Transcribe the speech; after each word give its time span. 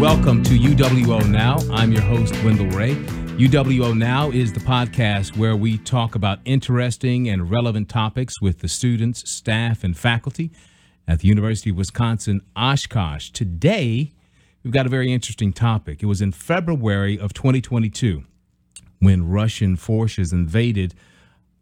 Welcome 0.00 0.42
to 0.44 0.58
UWO 0.58 1.28
Now. 1.28 1.58
I'm 1.70 1.92
your 1.92 2.00
host, 2.00 2.32
Wendell 2.42 2.68
Ray. 2.68 2.94
UWO 3.36 3.94
Now 3.94 4.30
is 4.30 4.50
the 4.50 4.60
podcast 4.60 5.36
where 5.36 5.54
we 5.54 5.76
talk 5.76 6.14
about 6.14 6.38
interesting 6.46 7.28
and 7.28 7.50
relevant 7.50 7.90
topics 7.90 8.40
with 8.40 8.60
the 8.60 8.68
students, 8.68 9.30
staff, 9.30 9.84
and 9.84 9.94
faculty 9.94 10.52
at 11.06 11.18
the 11.18 11.28
University 11.28 11.68
of 11.68 11.76
Wisconsin 11.76 12.40
Oshkosh. 12.56 13.28
Today, 13.28 14.14
we've 14.64 14.72
got 14.72 14.86
a 14.86 14.88
very 14.88 15.12
interesting 15.12 15.52
topic. 15.52 16.02
It 16.02 16.06
was 16.06 16.22
in 16.22 16.32
February 16.32 17.18
of 17.18 17.34
2022 17.34 18.24
when 19.00 19.28
Russian 19.28 19.76
forces 19.76 20.32
invaded 20.32 20.94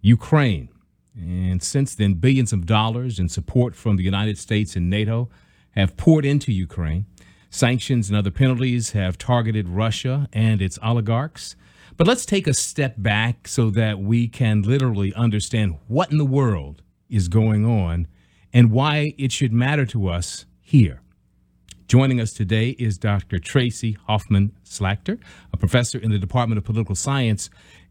Ukraine. 0.00 0.68
And 1.16 1.60
since 1.60 1.92
then, 1.92 2.14
billions 2.14 2.52
of 2.52 2.66
dollars 2.66 3.18
in 3.18 3.28
support 3.28 3.74
from 3.74 3.96
the 3.96 4.04
United 4.04 4.38
States 4.38 4.76
and 4.76 4.88
NATO 4.88 5.28
have 5.72 5.96
poured 5.96 6.24
into 6.24 6.52
Ukraine. 6.52 7.06
Sanctions 7.50 8.08
and 8.08 8.16
other 8.16 8.30
penalties 8.30 8.92
have 8.92 9.18
targeted 9.18 9.68
Russia 9.68 10.28
and 10.32 10.60
its 10.60 10.78
oligarchs. 10.82 11.56
But 11.96 12.06
let's 12.06 12.26
take 12.26 12.46
a 12.46 12.54
step 12.54 12.94
back 12.98 13.48
so 13.48 13.70
that 13.70 13.98
we 13.98 14.28
can 14.28 14.62
literally 14.62 15.12
understand 15.14 15.78
what 15.88 16.12
in 16.12 16.18
the 16.18 16.24
world 16.24 16.82
is 17.08 17.28
going 17.28 17.64
on 17.64 18.06
and 18.52 18.70
why 18.70 19.14
it 19.18 19.32
should 19.32 19.52
matter 19.52 19.86
to 19.86 20.08
us 20.08 20.46
here. 20.60 21.00
Joining 21.88 22.20
us 22.20 22.34
today 22.34 22.70
is 22.78 22.98
Dr. 22.98 23.38
Tracy 23.38 23.96
Hoffman 24.06 24.52
Slagter, 24.62 25.18
a 25.52 25.56
professor 25.56 25.98
in 25.98 26.10
the 26.10 26.18
Department 26.18 26.58
of 26.58 26.64
Political 26.64 26.94
Science 26.94 27.48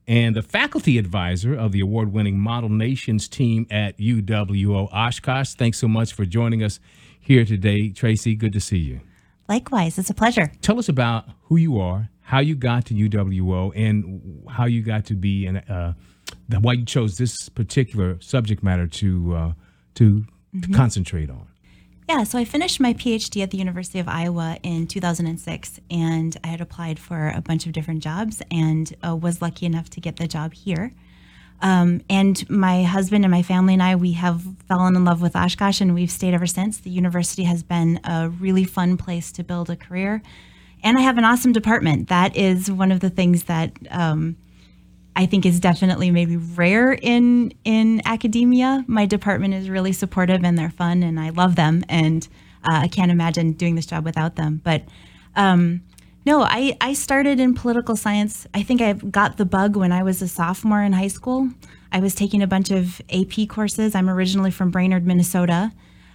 and 0.08 0.38
a 0.38 0.42
faculty 0.42 0.98
advisor 0.98 1.54
of 1.54 1.72
the 1.72 1.82
award 1.82 2.14
winning 2.14 2.40
Model 2.40 2.70
Nations 2.70 3.28
team 3.28 3.68
at 3.70 3.98
UWO 3.98 4.88
Oshkosh. 4.94 5.56
Thanks 5.56 5.80
so 5.80 5.88
much 5.88 6.14
for 6.14 6.26
joining 6.26 6.64
us 6.64 6.80
here 7.20 7.44
today, 7.44 7.90
Tracy. 7.90 8.36
Good 8.36 8.54
to 8.54 8.62
see 8.62 8.78
you. 8.78 9.02
Likewise, 9.48 9.98
it's 9.98 10.10
a 10.10 10.14
pleasure. 10.14 10.52
Tell 10.62 10.80
us 10.80 10.90
about 10.90 11.26
who 11.44 11.56
you 11.56 11.80
are, 11.80 12.10
how 12.22 12.40
you 12.40 12.56
got 12.56 12.86
to 12.88 12.94
UWO, 12.94 13.72
and 13.76 14.46
how 14.50 14.66
you 14.66 14.82
got 14.82 15.06
to 15.06 15.14
be, 15.14 15.46
and 15.46 15.64
uh, 15.70 15.94
why 16.60 16.74
you 16.74 16.86
chose 16.86 17.16
this 17.18 17.50
particular 17.50 18.20
subject 18.22 18.64
matter 18.64 18.88
to 18.88 19.36
uh, 19.36 19.54
to, 19.96 20.04
mm-hmm. 20.04 20.62
to 20.62 20.78
concentrate 20.78 21.30
on. 21.30 21.48
Yeah, 22.10 22.24
so 22.24 22.40
I 22.40 22.46
finished 22.46 22.80
my 22.80 22.94
PhD 22.94 23.44
at 23.44 23.52
the 23.52 23.58
University 23.58 24.00
of 24.00 24.08
Iowa 24.08 24.58
in 24.64 24.88
2006, 24.88 25.80
and 25.92 26.38
I 26.42 26.48
had 26.48 26.62
applied 26.62 27.00
for 27.00 27.30
a 27.36 27.42
bunch 27.42 27.66
of 27.66 27.74
different 27.74 28.02
jobs 28.02 28.42
and 28.50 28.96
uh, 29.06 29.14
was 29.14 29.42
lucky 29.42 29.66
enough 29.66 29.90
to 29.92 30.00
get 30.00 30.16
the 30.16 30.28
job 30.28 30.54
here. 30.54 30.94
Um, 31.62 32.02
and 32.10 32.48
my 32.50 32.84
husband 32.84 33.26
and 33.26 33.32
my 33.32 33.42
family 33.42 33.74
and 33.74 33.82
I, 33.82 33.96
we 33.96 34.14
have 34.14 34.44
fallen 34.68 34.96
in 34.96 35.06
love 35.06 35.22
with 35.22 35.36
Oshkosh, 35.36 35.82
and 35.82 35.94
we've 35.94 36.12
stayed 36.12 36.34
ever 36.34 36.46
since. 36.46 36.78
The 36.78 36.90
university 36.92 37.44
has 37.44 37.64
been 37.64 38.00
a 38.04 38.30
really 38.30 38.64
fun 38.64 38.98
place 38.98 39.32
to 39.34 39.44
build 39.44 39.70
a 39.70 39.76
career, 39.76 40.22
and 40.84 40.98
I 40.98 41.02
have 41.02 41.18
an 41.18 41.24
awesome 41.24 41.54
department. 41.54 42.10
That 42.10 42.36
is 42.36 42.72
one 42.72 42.92
of 42.92 43.00
the 43.00 43.10
things 43.10 43.46
that 43.46 43.72
um, 43.90 44.38
I 45.18 45.26
think 45.26 45.48
is 45.48 45.60
definitely 45.60 46.12
maybe 46.12 46.38
rare 46.38 46.94
in 46.94 47.52
in 47.64 48.04
academia. 48.06 48.86
My 48.88 49.08
department 49.08 49.56
is 49.56 49.68
really 49.68 49.92
supportive 49.92 50.44
and 50.44 50.56
they're 50.56 50.70
fun 50.70 51.02
and 51.02 51.20
I 51.20 51.30
love 51.30 51.56
them 51.56 51.84
and 51.90 52.28
uh, 52.64 52.82
I 52.84 52.88
can't 52.88 53.10
imagine 53.10 53.54
doing 53.54 53.74
this 53.74 53.88
job 53.88 54.06
without 54.06 54.36
them. 54.36 54.62
But 54.64 54.84
um, 55.36 55.82
no, 56.28 56.42
I, 56.42 56.76
I 56.82 56.92
started 56.92 57.40
in 57.40 57.54
political 57.54 57.96
science. 57.96 58.46
I 58.54 58.62
think 58.62 58.82
I 58.82 58.92
got 58.92 59.38
the 59.38 59.46
bug 59.46 59.78
when 59.78 59.94
I 59.94 60.04
was 60.04 60.22
a 60.22 60.28
sophomore 60.28 60.82
in 60.82 60.92
high 60.92 61.08
school. 61.08 61.48
I 61.90 62.02
was 62.02 62.14
taking 62.14 62.44
a 62.44 62.48
bunch 62.48 62.70
of 62.70 63.02
AP 63.10 63.48
courses. 63.48 63.96
I'm 63.96 64.10
originally 64.10 64.52
from 64.52 64.70
Brainerd, 64.70 65.08
Minnesota. 65.08 65.72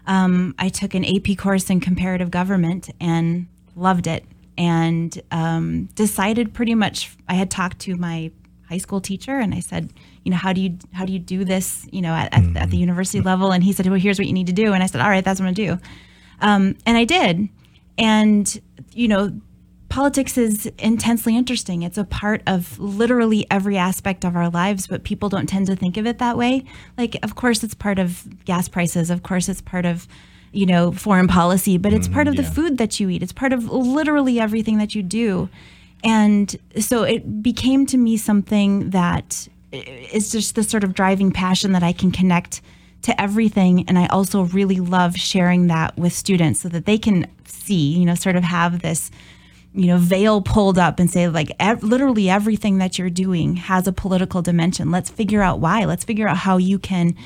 Um, 0.07 0.55
I 0.59 0.69
took 0.69 0.93
an 0.93 1.03
AP 1.03 1.39
course 1.39 1.71
in 1.71 1.81
comparative 1.81 2.31
government 2.31 2.91
and 3.01 3.47
loved 3.75 4.07
it 4.07 4.27
and 4.59 5.19
um, 5.31 5.87
decided 5.95 6.53
pretty 6.53 6.75
much 6.75 7.17
I 7.27 7.33
had 7.33 7.51
talked 7.51 7.79
to 7.81 7.97
my 7.97 8.33
high 8.69 8.77
school 8.77 9.01
teacher 9.01 9.39
and 9.39 9.55
I 9.55 9.61
said, 9.61 9.95
you 10.25 10.31
know, 10.31 10.37
how 10.37 10.53
do 10.53 10.61
you 10.61 10.77
how 10.93 11.07
do 11.07 11.15
you 11.15 11.21
do 11.21 11.43
this, 11.43 11.89
you 11.91 12.03
know, 12.03 12.13
at, 12.13 12.33
mm-hmm. 12.33 12.59
at, 12.59 12.69
the 12.69 12.77
university 12.77 13.23
level? 13.23 13.51
And 13.51 13.65
he 13.65 13.73
said, 13.73 13.87
well, 13.87 13.99
here's 13.99 14.19
what 14.19 14.29
you 14.29 14.35
need 14.35 14.49
to 14.49 14.53
do. 14.53 14.75
And 14.75 14.83
I 14.83 14.87
said, 14.89 15.01
all 15.01 15.09
right, 15.09 15.25
that's 15.25 15.41
what 15.41 15.47
I'm 15.47 15.55
gonna 15.55 15.79
do. 15.79 15.83
Um, 16.43 16.77
and 16.85 16.99
I 16.99 17.05
did. 17.05 17.49
And 17.97 18.61
you 18.93 19.09
know, 19.09 19.33
politics 19.93 20.39
is 20.39 20.65
intensely 20.79 21.37
interesting. 21.37 21.83
It's 21.83 21.99
a 21.99 22.05
part 22.05 22.43
of 22.47 22.79
literally 22.79 23.47
every 23.51 23.77
aspect 23.77 24.25
of 24.25 24.35
our 24.35 24.49
lives, 24.49 24.87
but 24.87 25.05
people 25.05 25.29
don't 25.29 25.47
tend 25.47 25.67
to 25.67 25.77
think 25.77 25.99
of 25.99 26.07
it 26.07 26.17
that 26.17 26.39
way. 26.39 26.65
Like, 26.97 27.19
of 27.23 27.35
course, 27.35 27.63
it's 27.63 27.75
part 27.75 27.99
of 27.99 28.27
gas 28.47 28.69
prices. 28.69 29.11
Of 29.11 29.23
course, 29.23 29.51
it's 29.51 29.61
part 29.61 29.85
of 29.85 30.09
you 30.51 30.65
know 30.65 30.93
foreign 30.93 31.29
policy, 31.29 31.77
but 31.77 31.93
it's 31.93 32.09
mm, 32.09 32.15
part 32.15 32.27
of 32.27 32.35
yeah. 32.35 32.41
the 32.41 32.51
food 32.51 32.79
that 32.79 33.01
you 33.01 33.11
eat. 33.11 33.23
It's 33.23 33.35
part 33.35 33.53
of 33.53 33.71
literally 33.71 34.41
everything 34.41 34.79
that 34.79 34.95
you 34.95 35.03
do. 35.03 35.51
And 36.03 36.57
so 36.79 37.03
it 37.03 37.43
became 37.43 37.85
to 37.87 37.99
me 37.99 38.17
something 38.17 38.91
that 38.91 39.47
is 39.73 40.33
just 40.33 40.55
the 40.55 40.63
sort 40.63 40.85
of 40.85 40.95
driving 40.95 41.33
passion 41.33 41.73
that 41.73 41.83
I 41.83 41.93
can 41.93 42.11
connect 42.11 42.63
to 43.03 43.21
everything. 43.21 43.85
And 43.89 43.99
I 43.99 44.07
also 44.07 44.45
really 44.45 44.81
love 44.81 45.17
sharing 45.17 45.67
that 45.67 45.99
with 45.99 46.15
students 46.15 46.61
so 46.61 46.71
that 46.71 46.87
they 46.87 46.97
can 46.97 47.27
see, 47.45 47.99
you 47.99 48.07
know, 48.07 48.15
sort 48.15 48.37
of 48.37 48.45
have 48.45 48.81
this, 48.81 49.11
you 49.75 49.87
know, 49.87 49.97
veil 49.97 50.43
pulled 50.43 50.79
up 50.79 50.99
and 50.99 51.11
say, 51.11 51.29
like, 51.29 51.51
ev- 51.59 51.83
literally 51.83 52.29
everything 52.29 52.79
that 52.79 52.99
you're 52.99 53.11
doing 53.11 53.57
has 53.57 53.87
a 53.87 53.93
political 53.93 54.43
dimension. 54.43 54.91
Let's 54.91 55.11
figure 55.11 55.43
out 55.43 55.61
why. 55.61 55.85
Let's 55.85 56.05
figure 56.05 56.29
out 56.29 56.39
how 56.39 56.59
you 56.59 56.79
can 56.79 57.17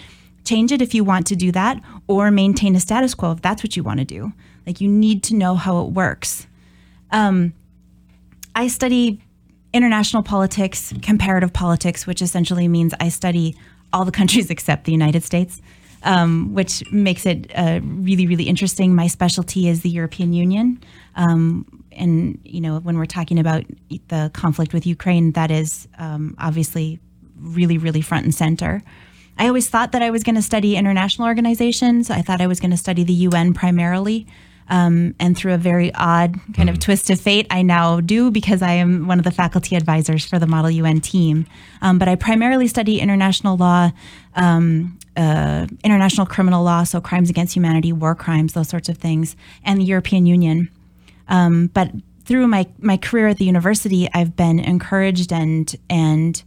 change 0.45 0.71
it 0.71 0.81
if 0.81 0.95
you 0.95 1.03
want 1.03 1.27
to 1.27 1.37
do 1.37 1.51
that 1.53 1.83
or 2.07 2.31
maintain 2.31 2.77
a 2.77 2.81
status 2.81 3.15
quo 3.15 3.33
if 3.33 3.43
that's 3.43 3.65
what 3.65 3.77
you 3.77 3.83
want 3.83 3.99
to 3.99 4.05
do. 4.05 4.33
Like, 4.65 4.81
you 4.81 4.89
need 4.89 5.25
to 5.25 5.35
know 5.35 5.57
how 5.57 5.81
it 5.85 5.91
works. 5.91 6.47
Um, 7.11 7.53
I 8.55 8.69
study 8.69 9.21
international 9.73 10.23
politics, 10.23 10.95
comparative 11.03 11.53
politics, 11.53 12.07
which 12.07 12.23
essentially 12.23 12.69
means 12.69 12.95
I 13.01 13.09
study 13.09 13.57
all 13.93 14.05
the 14.05 14.13
countries 14.13 14.51
except 14.51 14.85
the 14.85 14.93
United 14.93 15.25
States, 15.25 15.61
um, 16.05 16.55
which 16.55 16.83
makes 16.93 17.27
it 17.27 17.51
uh, 17.57 17.81
really, 17.83 18.27
really 18.29 18.45
interesting. 18.45 18.95
My 18.95 19.09
specialty 19.09 19.69
is 19.69 19.83
the 19.83 19.91
European 19.91 20.33
Union. 20.33 20.81
Um, 21.17 21.67
and, 21.97 22.39
you 22.45 22.61
know, 22.61 22.79
when 22.79 22.97
we're 22.97 23.07
talking 23.07 23.39
about 23.39 23.65
the 24.09 24.31
conflict 24.35 24.73
with 24.73 24.87
Ukraine, 24.87 25.33
that 25.33 25.51
is 25.51 25.89
um, 25.99 26.35
obviously 26.39 27.01
really, 27.39 27.79
really 27.79 28.01
front 28.01 28.25
and 28.25 28.35
center. 28.35 28.83
I 29.39 29.49
always 29.49 29.69
thought 29.69 29.93
that 29.93 30.03
I 30.03 30.11
was 30.11 30.23
going 30.23 30.37
to 30.37 30.43
study 30.43 30.77
international 30.77 31.27
organizations. 31.29 32.11
I 32.11 32.23
thought 32.23 32.41
I 32.41 32.47
was 32.47 32.61
going 32.61 32.71
to 32.71 32.77
study 32.77 33.05
the 33.05 33.13
UN 33.13 33.53
primarily. 33.53 34.27
Um, 34.69 35.15
and 35.21 35.37
through 35.37 35.55
a 35.55 35.59
very 35.59 35.95
odd 35.95 36.41
kind 36.55 36.69
of 36.69 36.81
twist 36.81 37.09
of 37.11 37.21
fate, 37.21 37.47
I 37.51 37.63
now 37.63 38.01
do 38.01 38.31
because 38.31 38.63
I 38.63 38.73
am 38.73 39.07
one 39.07 39.19
of 39.19 39.25
the 39.25 39.31
faculty 39.31 39.77
advisors 39.77 40.27
for 40.27 40.39
the 40.39 40.47
Model 40.47 40.71
UN 40.71 41.01
team. 41.01 41.47
Um, 41.83 41.99
but 41.99 42.09
I 42.09 42.17
primarily 42.17 42.67
study 42.67 43.01
international 43.01 43.57
law, 43.57 43.93
um, 44.35 44.99
uh, 45.17 45.67
international 45.85 46.27
criminal 46.27 46.65
law, 46.65 46.83
so 46.83 47.01
crimes 47.01 47.31
against 47.31 47.55
humanity, 47.55 47.93
war 47.93 48.15
crimes, 48.15 48.55
those 48.55 48.69
sorts 48.69 48.89
of 48.89 48.99
things, 48.99 49.37
and 49.65 49.81
the 49.81 49.85
European 49.85 50.27
Union. 50.27 50.69
Um, 51.29 51.69
but 51.69 51.91
through 52.25 52.47
my, 52.49 52.67
my 52.79 52.97
career 52.97 53.29
at 53.29 53.39
the 53.39 53.45
university, 53.45 54.09
I've 54.13 54.37
been 54.37 54.59
encouraged 54.59 55.33
and 55.33 55.75
and 55.89 56.43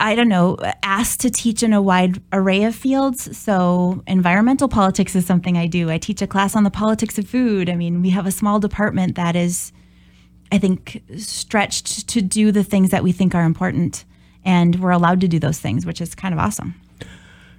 I 0.00 0.14
don't 0.14 0.28
know, 0.28 0.56
asked 0.82 1.20
to 1.20 1.30
teach 1.30 1.62
in 1.62 1.72
a 1.72 1.82
wide 1.82 2.22
array 2.32 2.64
of 2.64 2.74
fields. 2.74 3.36
So, 3.36 4.02
environmental 4.06 4.68
politics 4.68 5.14
is 5.14 5.26
something 5.26 5.56
I 5.56 5.66
do. 5.66 5.90
I 5.90 5.98
teach 5.98 6.22
a 6.22 6.26
class 6.26 6.56
on 6.56 6.64
the 6.64 6.70
politics 6.70 7.18
of 7.18 7.28
food. 7.28 7.68
I 7.68 7.76
mean, 7.76 8.02
we 8.02 8.10
have 8.10 8.26
a 8.26 8.30
small 8.30 8.58
department 8.58 9.16
that 9.16 9.36
is, 9.36 9.72
I 10.50 10.58
think, 10.58 11.02
stretched 11.16 12.08
to 12.08 12.22
do 12.22 12.52
the 12.52 12.64
things 12.64 12.90
that 12.90 13.02
we 13.02 13.12
think 13.12 13.34
are 13.34 13.44
important. 13.44 14.04
And 14.44 14.80
we're 14.80 14.90
allowed 14.90 15.20
to 15.22 15.28
do 15.28 15.38
those 15.38 15.58
things, 15.58 15.84
which 15.84 16.00
is 16.00 16.14
kind 16.14 16.32
of 16.32 16.38
awesome. 16.38 16.74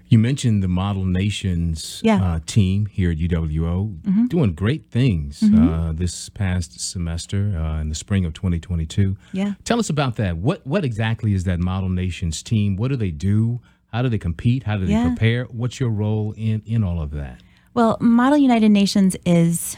You 0.09 0.19
mentioned 0.19 0.63
the 0.63 0.69
Model 0.69 1.05
Nations 1.05 2.01
yeah. 2.03 2.23
uh, 2.23 2.39
team 2.45 2.85
here 2.85 3.11
at 3.11 3.17
UWO 3.17 3.99
mm-hmm. 4.01 4.27
doing 4.27 4.53
great 4.53 4.89
things 4.89 5.41
mm-hmm. 5.41 5.67
uh, 5.67 5.91
this 5.91 6.29
past 6.29 6.79
semester 6.79 7.57
uh, 7.57 7.81
in 7.81 7.89
the 7.89 7.95
spring 7.95 8.23
of 8.23 8.33
2022. 8.33 9.17
Yeah. 9.33 9.53
Tell 9.65 9.79
us 9.79 9.89
about 9.89 10.15
that. 10.15 10.37
What 10.37 10.65
what 10.65 10.85
exactly 10.85 11.33
is 11.33 11.43
that 11.43 11.59
Model 11.59 11.89
Nations 11.89 12.41
team? 12.41 12.77
What 12.77 12.87
do 12.87 12.95
they 12.95 13.11
do? 13.11 13.59
How 13.91 14.01
do 14.01 14.09
they 14.09 14.17
compete? 14.17 14.63
How 14.63 14.77
do 14.77 14.85
they 14.85 14.93
yeah. 14.93 15.07
prepare? 15.07 15.45
What's 15.45 15.79
your 15.79 15.89
role 15.89 16.33
in 16.37 16.61
in 16.65 16.83
all 16.83 17.01
of 17.01 17.11
that? 17.11 17.41
Well, 17.73 17.97
Model 17.99 18.37
United 18.37 18.69
Nations 18.69 19.15
is, 19.25 19.75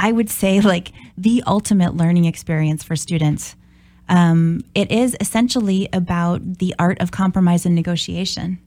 I 0.00 0.10
would 0.12 0.28
say, 0.28 0.60
like 0.74 0.92
the 1.16 1.42
ultimate 1.46 1.94
learning 1.94 2.24
experience 2.24 2.82
for 2.82 2.96
students. 2.96 3.54
Um, 4.08 4.64
it 4.74 4.90
is 4.90 5.16
essentially 5.20 5.88
about 5.92 6.58
the 6.58 6.74
art 6.78 7.00
of 7.00 7.10
compromise 7.10 7.66
and 7.66 7.74
negotiation. 7.74 8.58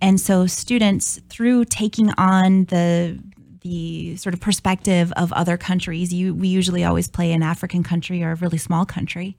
And 0.00 0.20
so 0.20 0.46
students, 0.46 1.20
through 1.28 1.66
taking 1.66 2.12
on 2.18 2.64
the 2.66 3.18
the 3.62 4.16
sort 4.16 4.34
of 4.34 4.40
perspective 4.40 5.12
of 5.16 5.32
other 5.34 5.58
countries, 5.58 6.14
you, 6.14 6.34
we 6.34 6.48
usually 6.48 6.82
always 6.82 7.08
play 7.08 7.30
an 7.32 7.42
African 7.42 7.82
country 7.82 8.22
or 8.22 8.32
a 8.32 8.36
really 8.36 8.56
small 8.56 8.86
country. 8.86 9.36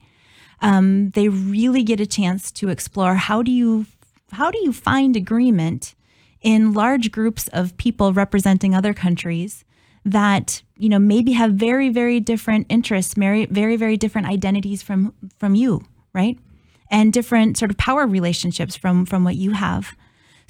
Um, 0.60 1.10
they 1.10 1.28
really 1.28 1.82
get 1.82 1.98
a 1.98 2.06
chance 2.06 2.52
to 2.52 2.68
explore 2.68 3.16
how 3.16 3.42
do 3.42 3.50
you 3.50 3.86
how 4.32 4.50
do 4.50 4.58
you 4.62 4.72
find 4.72 5.16
agreement 5.16 5.94
in 6.40 6.72
large 6.72 7.10
groups 7.12 7.48
of 7.48 7.76
people 7.76 8.12
representing 8.12 8.74
other 8.74 8.94
countries 8.94 9.64
that 10.04 10.62
you 10.76 10.88
know 10.88 10.98
maybe 10.98 11.32
have 11.32 11.52
very 11.52 11.88
very 11.88 12.18
different 12.18 12.66
interests 12.68 13.14
very 13.14 13.46
very 13.46 13.76
very 13.76 13.96
different 13.96 14.26
identities 14.26 14.82
from 14.82 15.12
from 15.38 15.54
you 15.54 15.84
right 16.12 16.38
and 16.90 17.12
different 17.12 17.56
sort 17.56 17.70
of 17.70 17.76
power 17.76 18.06
relationships 18.06 18.74
from 18.74 19.06
from 19.06 19.24
what 19.24 19.36
you 19.36 19.52
have 19.52 19.96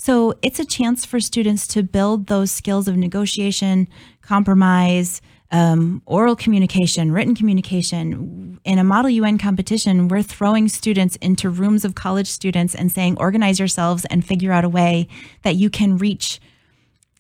so 0.02 0.34
it's 0.42 0.58
a 0.58 0.64
chance 0.64 1.04
for 1.04 1.20
students 1.20 1.68
to 1.68 1.84
build 1.84 2.26
those 2.26 2.50
skills 2.50 2.88
of 2.88 2.96
negotiation 2.96 3.86
compromise 4.20 5.22
um, 5.52 6.02
oral 6.06 6.34
communication 6.34 7.12
written 7.12 7.36
communication 7.36 8.58
in 8.64 8.78
a 8.78 8.84
model 8.84 9.10
un 9.22 9.38
competition 9.38 10.08
we're 10.08 10.22
throwing 10.22 10.68
students 10.68 11.14
into 11.16 11.48
rooms 11.48 11.84
of 11.84 11.94
college 11.94 12.26
students 12.26 12.74
and 12.74 12.90
saying 12.90 13.16
organize 13.18 13.60
yourselves 13.60 14.04
and 14.06 14.24
figure 14.24 14.50
out 14.50 14.64
a 14.64 14.68
way 14.68 15.06
that 15.42 15.54
you 15.54 15.70
can 15.70 15.96
reach 15.96 16.40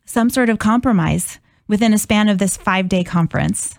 some 0.04 0.28
sort 0.28 0.50
of 0.50 0.58
compromise 0.58 1.38
within 1.68 1.94
a 1.94 1.98
span 1.98 2.28
of 2.28 2.38
this 2.38 2.56
five 2.56 2.88
day 2.88 3.04
conference. 3.04 3.78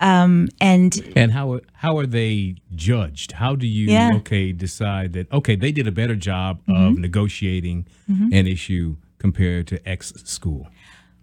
Um, 0.00 0.48
and 0.60 0.98
and 1.14 1.30
how 1.30 1.60
how 1.74 1.98
are 1.98 2.06
they 2.06 2.56
judged? 2.74 3.32
How 3.32 3.54
do 3.54 3.66
you 3.66 3.88
Yeah. 3.90 4.12
okay 4.16 4.52
decide 4.52 5.12
that 5.12 5.30
okay 5.32 5.56
they 5.56 5.72
did 5.72 5.86
a 5.86 5.92
better 5.92 6.16
job 6.16 6.60
of 6.68 6.96
negotiating 6.98 7.86
an 8.08 8.46
issue 8.46 8.96
compared 9.18 9.66
to 9.68 9.88
X 9.88 10.12
school? 10.24 10.68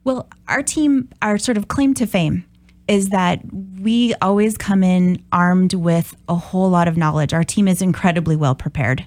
well, 0.04 0.26
our 0.48 0.64
team, 0.64 1.10
our 1.22 1.38
sort 1.38 1.58
of 1.58 1.68
claim 1.68 1.94
to 1.96 2.06
fame 2.08 2.46
is 2.88 3.10
that 3.10 3.42
we 3.82 4.14
always 4.22 4.56
come 4.58 4.82
in 4.82 5.22
armed 5.34 5.74
with 5.74 6.16
a 6.30 6.36
whole 6.36 6.70
lot 6.70 6.88
of 6.88 6.96
knowledge. 6.96 7.34
Our 7.34 7.44
team 7.44 7.68
is 7.68 7.82
incredibly 7.82 8.38
well 8.38 8.56
prepared. 8.56 9.06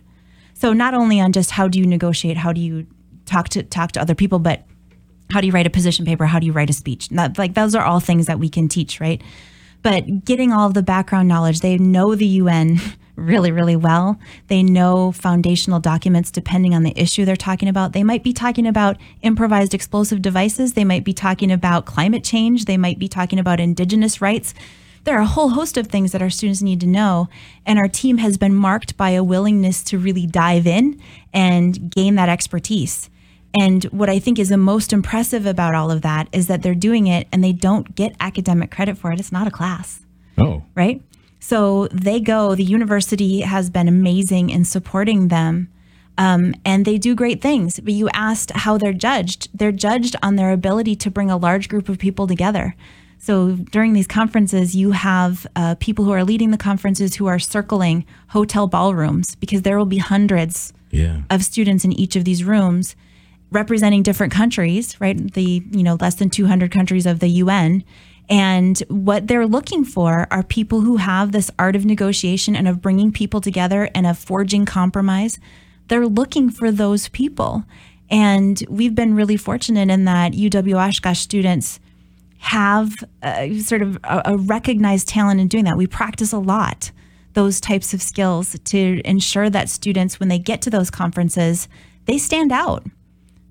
So 0.52 0.74
not 0.74 0.92
only 0.92 1.18
on 1.18 1.32
just 1.32 1.52
how 1.52 1.68
do 1.68 1.78
you 1.78 1.86
negotiate, 1.86 2.36
how 2.36 2.52
do 2.52 2.60
you 2.60 2.86
talk 3.24 3.48
to 3.50 3.62
talk 3.62 3.92
to 3.92 4.00
other 4.02 4.14
people, 4.14 4.38
but 4.40 4.64
how 5.30 5.40
do 5.40 5.46
you 5.46 5.52
write 5.54 5.66
a 5.66 5.70
position 5.70 6.04
paper 6.04 6.26
how 6.26 6.38
do 6.40 6.44
you 6.46 6.52
write 6.52 6.68
a 6.68 6.72
speech 6.72 7.08
not 7.12 7.38
like 7.38 7.54
those 7.54 7.76
are 7.76 7.84
all 7.84 8.00
things 8.00 8.26
that 8.26 8.40
we 8.40 8.48
can 8.48 8.68
teach 8.68 9.00
right 9.00 9.22
but 9.82 10.24
getting 10.24 10.52
all 10.52 10.66
of 10.66 10.74
the 10.74 10.82
background 10.82 11.28
knowledge 11.28 11.60
they 11.60 11.78
know 11.78 12.14
the 12.14 12.26
un 12.26 12.80
really 13.16 13.52
really 13.52 13.76
well. 13.76 14.18
They 14.48 14.62
know 14.62 15.12
foundational 15.12 15.78
documents 15.78 16.30
depending 16.30 16.74
on 16.74 16.82
the 16.82 16.98
issue 16.98 17.24
they're 17.24 17.36
talking 17.36 17.68
about. 17.68 17.92
They 17.92 18.02
might 18.02 18.24
be 18.24 18.32
talking 18.32 18.66
about 18.66 18.96
improvised 19.22 19.74
explosive 19.74 20.22
devices. 20.22 20.72
They 20.72 20.84
might 20.84 21.04
be 21.04 21.12
talking 21.12 21.52
about 21.52 21.84
climate 21.86 22.24
change. 22.24 22.64
They 22.64 22.78
might 22.78 22.98
be 22.98 23.08
talking 23.08 23.38
about 23.38 23.60
indigenous 23.60 24.20
rights. 24.20 24.54
There 25.04 25.16
are 25.16 25.22
a 25.22 25.26
whole 25.26 25.50
host 25.50 25.76
of 25.76 25.86
things 25.86 26.12
that 26.12 26.22
our 26.22 26.30
students 26.30 26.62
need 26.62 26.80
to 26.80 26.86
know 26.86 27.28
and 27.64 27.78
our 27.78 27.88
team 27.88 28.18
has 28.18 28.36
been 28.36 28.54
marked 28.54 28.96
by 28.96 29.10
a 29.10 29.24
willingness 29.24 29.82
to 29.84 29.98
really 29.98 30.26
dive 30.26 30.66
in 30.66 31.00
and 31.32 31.90
gain 31.90 32.16
that 32.16 32.28
expertise 32.28 33.08
and 33.58 33.84
what 33.84 34.08
I 34.08 34.18
think 34.18 34.38
is 34.38 34.48
the 34.48 34.56
most 34.56 34.92
impressive 34.92 35.44
about 35.46 35.74
all 35.74 35.90
of 35.90 36.02
that 36.02 36.28
is 36.32 36.46
that 36.46 36.62
they're 36.62 36.74
doing 36.74 37.06
it 37.06 37.26
and 37.32 37.42
they 37.42 37.52
don't 37.52 37.94
get 37.94 38.14
academic 38.20 38.70
credit 38.70 38.96
for 38.96 39.12
it. 39.12 39.18
It's 39.18 39.32
not 39.32 39.46
a 39.46 39.50
class, 39.50 40.00
Oh, 40.38 40.64
right? 40.74 41.02
So 41.40 41.88
they 41.88 42.20
go, 42.20 42.54
the 42.54 42.64
university 42.64 43.40
has 43.40 43.70
been 43.70 43.88
amazing 43.88 44.50
in 44.50 44.64
supporting 44.64 45.28
them. 45.28 45.68
Um, 46.18 46.54
and 46.66 46.84
they 46.84 46.98
do 46.98 47.14
great 47.14 47.40
things. 47.40 47.80
But 47.80 47.94
you 47.94 48.10
asked 48.10 48.50
how 48.50 48.76
they're 48.76 48.92
judged. 48.92 49.48
They're 49.54 49.72
judged 49.72 50.16
on 50.22 50.36
their 50.36 50.52
ability 50.52 50.96
to 50.96 51.10
bring 51.10 51.30
a 51.30 51.36
large 51.38 51.68
group 51.68 51.88
of 51.88 51.98
people 51.98 52.26
together. 52.26 52.76
So 53.18 53.52
during 53.52 53.94
these 53.94 54.06
conferences, 54.06 54.74
you 54.74 54.92
have 54.92 55.46
uh, 55.56 55.76
people 55.80 56.04
who 56.04 56.12
are 56.12 56.24
leading 56.24 56.50
the 56.50 56.58
conferences 56.58 57.16
who 57.16 57.26
are 57.26 57.38
circling 57.38 58.04
hotel 58.28 58.66
ballrooms 58.66 59.34
because 59.34 59.62
there 59.62 59.78
will 59.78 59.86
be 59.86 59.98
hundreds 59.98 60.72
yeah. 60.90 61.22
of 61.30 61.42
students 61.42 61.84
in 61.84 61.92
each 61.92 62.16
of 62.16 62.24
these 62.24 62.44
rooms 62.44 62.96
representing 63.50 64.02
different 64.02 64.32
countries, 64.32 65.00
right? 65.00 65.32
The, 65.32 65.62
you 65.70 65.82
know, 65.82 65.96
less 66.00 66.16
than 66.16 66.30
200 66.30 66.70
countries 66.70 67.06
of 67.06 67.20
the 67.20 67.28
UN. 67.28 67.84
And 68.28 68.78
what 68.88 69.26
they're 69.26 69.46
looking 69.46 69.84
for 69.84 70.28
are 70.30 70.42
people 70.42 70.82
who 70.82 70.98
have 70.98 71.32
this 71.32 71.50
art 71.58 71.74
of 71.74 71.84
negotiation 71.84 72.54
and 72.54 72.68
of 72.68 72.80
bringing 72.80 73.12
people 73.12 73.40
together 73.40 73.90
and 73.94 74.06
of 74.06 74.18
forging 74.18 74.66
compromise. 74.66 75.38
They're 75.88 76.06
looking 76.06 76.50
for 76.50 76.70
those 76.70 77.08
people. 77.08 77.64
And 78.08 78.62
we've 78.68 78.94
been 78.94 79.14
really 79.14 79.36
fortunate 79.36 79.90
in 79.90 80.04
that 80.04 80.32
UW 80.32 80.76
Oshkosh 80.76 81.18
students 81.18 81.80
have 82.38 82.94
uh, 83.22 83.54
sort 83.54 83.82
of 83.82 83.98
a, 84.04 84.22
a 84.26 84.36
recognized 84.36 85.08
talent 85.08 85.40
in 85.40 85.48
doing 85.48 85.64
that. 85.64 85.76
We 85.76 85.86
practice 85.86 86.32
a 86.32 86.38
lot 86.38 86.92
those 87.34 87.60
types 87.60 87.94
of 87.94 88.02
skills 88.02 88.58
to 88.64 89.00
ensure 89.04 89.50
that 89.50 89.68
students, 89.68 90.18
when 90.18 90.28
they 90.28 90.38
get 90.38 90.62
to 90.62 90.70
those 90.70 90.90
conferences, 90.90 91.68
they 92.06 92.18
stand 92.18 92.50
out, 92.50 92.84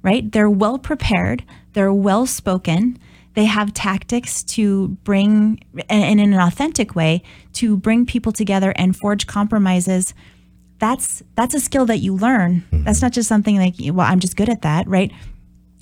right? 0.01 0.31
They're 0.31 0.50
well 0.50 0.78
prepared, 0.78 1.44
they're 1.74 1.94
well 1.94 2.25
spoken, 2.25 2.98
they 3.34 3.46
have 3.46 3.74
tactics 3.74 4.44
to 4.44 4.90
bring, 5.04 5.63
and 5.88 6.19
in 6.19 6.34
an 6.34 6.40
authentic 6.40 6.96
way, 6.96 7.24
to 7.54 7.78
bring 7.78 8.06
people 8.06 8.31
together 8.31 8.74
and 8.75 8.96
forge 8.96 9.28
compromises. 9.28 10.13
That's 10.80 11.22
that's 11.36 11.54
a 11.54 11.60
skill 11.60 11.86
that 11.88 12.00
you 12.00 12.16
learn. 12.16 12.66
Mm-hmm. 12.72 12.84
That's 12.86 13.01
not 13.01 13.12
just 13.12 13.30
something 13.30 13.57
like, 13.57 13.75
well, 13.80 14.07
I'm 14.07 14.19
just 14.19 14.38
good 14.38 14.50
at 14.50 14.62
that, 14.63 14.88
right? 14.88 15.12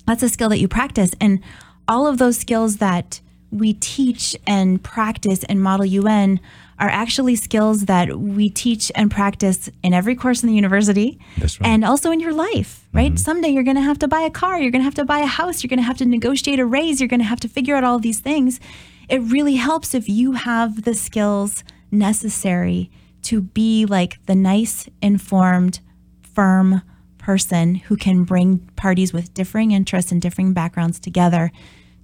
That's 0.06 0.22
a 0.22 0.28
skill 0.28 0.48
that 0.50 0.58
you 0.58 0.68
practice. 0.68 1.12
And 1.20 1.40
all 1.86 2.06
of 2.06 2.18
those 2.18 2.36
skills 2.36 2.78
that 2.78 3.20
we 3.50 3.72
teach 3.74 4.36
and 4.46 4.82
practice 4.82 5.42
in 5.44 5.60
Model 5.60 5.86
UN 5.86 6.40
are 6.78 6.88
actually 6.88 7.34
skills 7.34 7.86
that 7.86 8.18
we 8.18 8.48
teach 8.48 8.92
and 8.94 9.10
practice 9.10 9.68
in 9.82 9.92
every 9.92 10.14
course 10.14 10.42
in 10.42 10.48
the 10.48 10.54
university 10.54 11.18
That's 11.38 11.60
right. 11.60 11.68
and 11.68 11.84
also 11.84 12.10
in 12.10 12.20
your 12.20 12.32
life, 12.32 12.86
right? 12.92 13.12
Mm-hmm. 13.12 13.16
Someday 13.16 13.48
you're 13.48 13.64
going 13.64 13.76
to 13.76 13.82
have 13.82 13.98
to 14.00 14.08
buy 14.08 14.20
a 14.20 14.30
car, 14.30 14.60
you're 14.60 14.70
going 14.70 14.80
to 14.80 14.84
have 14.84 14.94
to 14.94 15.04
buy 15.04 15.18
a 15.18 15.26
house, 15.26 15.62
you're 15.62 15.68
going 15.68 15.80
to 15.80 15.84
have 15.84 15.98
to 15.98 16.06
negotiate 16.06 16.60
a 16.60 16.66
raise, 16.66 17.00
you're 17.00 17.08
going 17.08 17.20
to 17.20 17.26
have 17.26 17.40
to 17.40 17.48
figure 17.48 17.74
out 17.74 17.84
all 17.84 17.98
these 17.98 18.20
things. 18.20 18.60
It 19.08 19.22
really 19.22 19.56
helps 19.56 19.94
if 19.94 20.08
you 20.08 20.32
have 20.32 20.82
the 20.82 20.94
skills 20.94 21.64
necessary 21.90 22.90
to 23.22 23.40
be 23.40 23.84
like 23.86 24.24
the 24.26 24.34
nice, 24.34 24.88
informed, 25.02 25.80
firm 26.22 26.82
person 27.16 27.74
who 27.74 27.96
can 27.96 28.24
bring 28.24 28.58
parties 28.76 29.12
with 29.12 29.34
differing 29.34 29.72
interests 29.72 30.12
and 30.12 30.22
differing 30.22 30.52
backgrounds 30.52 31.00
together 31.00 31.50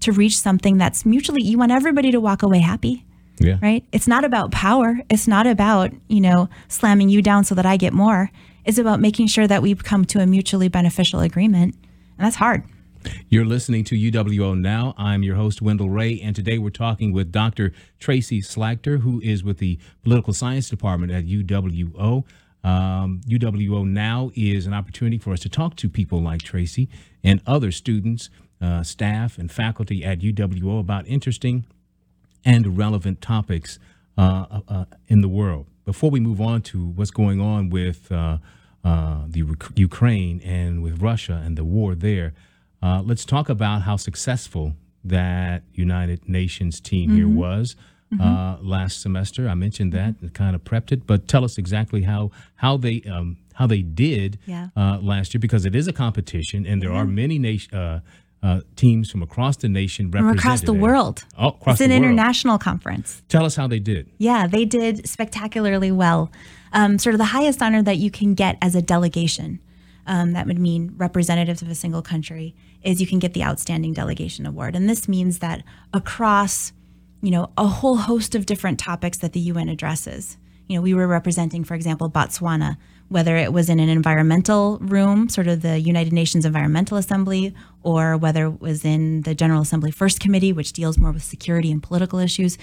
to 0.04 0.12
reach 0.12 0.38
something 0.38 0.78
that's 0.78 1.04
mutually 1.04 1.42
you 1.42 1.58
want 1.58 1.72
everybody 1.72 2.10
to 2.10 2.20
walk 2.20 2.42
away 2.42 2.60
happy 2.60 3.04
Yeah. 3.38 3.58
right 3.62 3.82
it's 3.92 4.08
not 4.14 4.24
about 4.24 4.52
power 4.52 4.90
it's 5.10 5.26
not 5.28 5.46
about 5.46 5.90
you 6.08 6.20
know 6.20 6.48
slamming 6.68 7.08
you 7.08 7.20
down 7.22 7.44
so 7.44 7.54
that 7.54 7.66
i 7.66 7.76
get 7.76 7.92
more 7.92 8.30
it's 8.64 8.78
about 8.78 9.00
making 9.00 9.26
sure 9.26 9.46
that 9.46 9.60
we 9.62 9.74
come 9.74 10.04
to 10.12 10.20
a 10.20 10.26
mutually 10.26 10.68
beneficial 10.68 11.20
agreement 11.20 11.74
and 12.16 12.24
that's 12.26 12.36
hard 12.36 12.62
You're 13.28 13.44
listening 13.44 13.84
to 13.90 13.94
UWO 13.96 14.50
Now. 14.58 14.94
I'm 14.96 15.22
your 15.22 15.36
host, 15.36 15.60
Wendell 15.60 15.90
Ray, 15.90 16.12
and 16.24 16.34
today 16.34 16.56
we're 16.56 16.70
talking 16.86 17.12
with 17.12 17.30
Dr. 17.30 17.66
Tracy 18.04 18.40
Slagter, 18.40 19.00
who 19.04 19.20
is 19.20 19.44
with 19.44 19.58
the 19.58 19.78
Political 20.04 20.32
Science 20.32 20.70
Department 20.70 21.12
at 21.12 21.24
UWO. 21.26 22.24
Um, 22.62 23.20
UWO 23.28 23.84
Now 23.86 24.30
is 24.34 24.66
an 24.66 24.72
opportunity 24.72 25.18
for 25.18 25.34
us 25.34 25.40
to 25.40 25.50
talk 25.50 25.76
to 25.82 25.90
people 25.90 26.22
like 26.22 26.40
Tracy 26.40 26.88
and 27.22 27.42
other 27.46 27.70
students, 27.70 28.30
uh, 28.64 28.82
staff, 28.94 29.30
and 29.40 29.46
faculty 29.62 29.98
at 30.10 30.16
UWO 30.20 30.80
about 30.86 31.02
interesting 31.06 31.56
and 32.44 32.62
relevant 32.84 33.20
topics 33.20 33.78
uh, 34.18 34.60
uh, 34.76 34.84
in 35.08 35.20
the 35.20 35.28
world. 35.40 35.64
Before 35.84 36.10
we 36.10 36.20
move 36.28 36.40
on 36.40 36.58
to 36.72 36.78
what's 36.96 37.10
going 37.22 37.40
on 37.40 37.60
with 37.78 38.00
uh, 38.12 38.38
uh, 38.84 39.22
the 39.34 39.42
Uk- 39.54 39.72
Ukraine 39.88 40.40
and 40.58 40.82
with 40.84 40.94
Russia 41.10 41.36
and 41.44 41.52
the 41.60 41.64
war 41.76 41.94
there, 41.94 42.28
uh, 42.82 43.00
let's 43.04 43.24
talk 43.24 43.46
about 43.48 43.78
how 43.88 43.96
successful 43.96 44.66
that 45.16 45.62
United 45.74 46.20
Nations 46.28 46.80
team 46.80 47.06
here 47.18 47.28
was 47.28 47.76
uh, 48.20 48.56
last 48.60 48.94
semester. 49.06 49.42
I 49.48 49.54
mentioned 49.66 49.92
that 49.92 50.14
and 50.20 50.32
kind 50.32 50.54
of 50.54 50.62
prepped 50.70 50.92
it, 50.92 51.00
but 51.10 51.18
tell 51.32 51.44
us 51.48 51.58
exactly 51.58 52.02
how 52.02 52.30
how 52.64 52.76
they 52.84 52.96
um, 53.14 53.28
how 53.58 53.66
they 53.66 53.82
did 53.82 54.30
Yeah. 54.46 54.68
uh, 54.76 54.98
last 55.12 55.34
year 55.34 55.40
because 55.40 55.64
it 55.70 55.74
is 55.80 55.86
a 55.88 55.92
competition 55.92 56.64
and 56.66 56.76
there 56.82 56.92
are 56.92 57.06
many 57.22 57.36
nation. 57.38 57.74
Uh, 57.74 58.00
uh, 58.44 58.60
teams 58.76 59.10
from 59.10 59.22
across 59.22 59.56
the 59.56 59.68
nation 59.68 60.10
from 60.12 60.28
across 60.28 60.60
the 60.60 60.72
world 60.74 61.24
Oh, 61.38 61.48
across 61.48 61.80
it's 61.80 61.86
an 61.86 61.92
international 61.92 62.58
conference 62.58 63.22
Tell 63.28 63.44
us 63.46 63.56
how 63.56 63.66
they 63.66 63.78
did. 63.78 64.10
Yeah, 64.18 64.46
they 64.46 64.64
did 64.66 65.08
spectacularly 65.08 65.90
well. 65.90 66.30
Um, 66.72 66.98
sort 66.98 67.14
of 67.14 67.18
the 67.18 67.24
highest 67.36 67.62
honor 67.62 67.82
that 67.82 67.96
you 67.96 68.10
can 68.10 68.34
get 68.34 68.58
as 68.60 68.74
a 68.74 68.82
delegation, 68.82 69.60
um, 70.06 70.32
that 70.34 70.46
would 70.46 70.58
mean 70.58 70.92
representatives 70.96 71.62
of 71.62 71.70
a 71.70 71.74
single 71.74 72.02
country, 72.02 72.54
is 72.82 73.00
you 73.00 73.06
can 73.06 73.18
get 73.18 73.32
the 73.32 73.42
Outstanding 73.44 73.92
Delegation 73.94 74.44
Award. 74.44 74.76
And 74.76 74.90
this 74.90 75.08
means 75.08 75.38
that 75.38 75.62
across, 75.94 76.72
you 77.22 77.30
know, 77.30 77.50
a 77.56 77.66
whole 77.66 77.96
host 77.96 78.34
of 78.34 78.44
different 78.44 78.78
topics 78.78 79.18
that 79.18 79.32
the 79.32 79.40
UN 79.40 79.68
addresses. 79.70 80.36
You 80.68 80.76
know, 80.76 80.82
we 80.82 80.94
were 80.94 81.06
representing, 81.06 81.62
for 81.64 81.74
example, 81.74 82.10
Botswana, 82.10 82.76
whether 83.08 83.36
it 83.36 83.52
was 83.52 83.68
in 83.68 83.78
an 83.78 83.88
environmental 83.88 84.78
room, 84.78 85.28
sort 85.28 85.46
of 85.46 85.62
the 85.62 85.78
United 85.78 86.12
Nations 86.12 86.44
Environmental 86.44 86.96
Assembly, 86.98 87.54
or 87.84 88.16
whether 88.16 88.46
it 88.46 88.60
was 88.60 88.84
in 88.84 89.22
the 89.22 89.34
General 89.34 89.62
Assembly 89.62 89.90
First 89.90 90.18
Committee, 90.18 90.52
which 90.52 90.72
deals 90.72 90.98
more 90.98 91.12
with 91.12 91.22
security 91.22 91.70
and 91.70 91.82
political 91.82 92.18
issues 92.18 92.58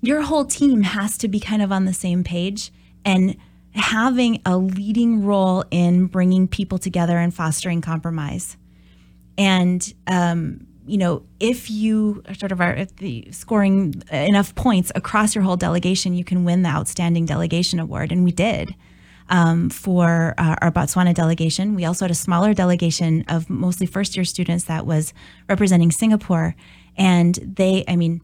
your 0.00 0.22
whole 0.22 0.44
team 0.44 0.82
has 0.82 1.18
to 1.18 1.28
be 1.28 1.40
kind 1.40 1.62
of 1.62 1.72
on 1.72 1.84
the 1.84 1.92
same 1.92 2.24
page 2.24 2.72
and 3.04 3.36
having 3.72 4.40
a 4.46 4.56
leading 4.56 5.24
role 5.24 5.64
in 5.70 6.06
bringing 6.06 6.48
people 6.48 6.78
together 6.78 7.18
and 7.18 7.34
fostering 7.34 7.80
compromise. 7.80 8.56
And 9.38 9.92
um, 10.06 10.66
you 10.86 10.98
know, 10.98 11.24
if 11.40 11.70
you 11.70 12.22
sort 12.38 12.52
of 12.52 12.60
are 12.60 12.86
scoring 13.32 14.02
enough 14.10 14.54
points 14.54 14.92
across 14.94 15.34
your 15.34 15.42
whole 15.42 15.56
delegation, 15.56 16.14
you 16.14 16.24
can 16.24 16.44
win 16.44 16.62
the 16.62 16.68
Outstanding 16.68 17.26
Delegation 17.26 17.80
Award. 17.80 18.12
And 18.12 18.24
we 18.24 18.30
did 18.30 18.74
um, 19.28 19.70
for 19.70 20.34
uh, 20.38 20.56
our 20.60 20.70
Botswana 20.70 21.14
delegation. 21.14 21.74
We 21.74 21.84
also 21.84 22.04
had 22.04 22.10
a 22.10 22.14
smaller 22.14 22.54
delegation 22.54 23.24
of 23.28 23.50
mostly 23.50 23.86
first 23.86 24.16
year 24.16 24.24
students 24.24 24.64
that 24.64 24.86
was 24.86 25.12
representing 25.48 25.90
Singapore. 25.90 26.54
And 26.96 27.34
they, 27.34 27.84
I 27.88 27.96
mean, 27.96 28.20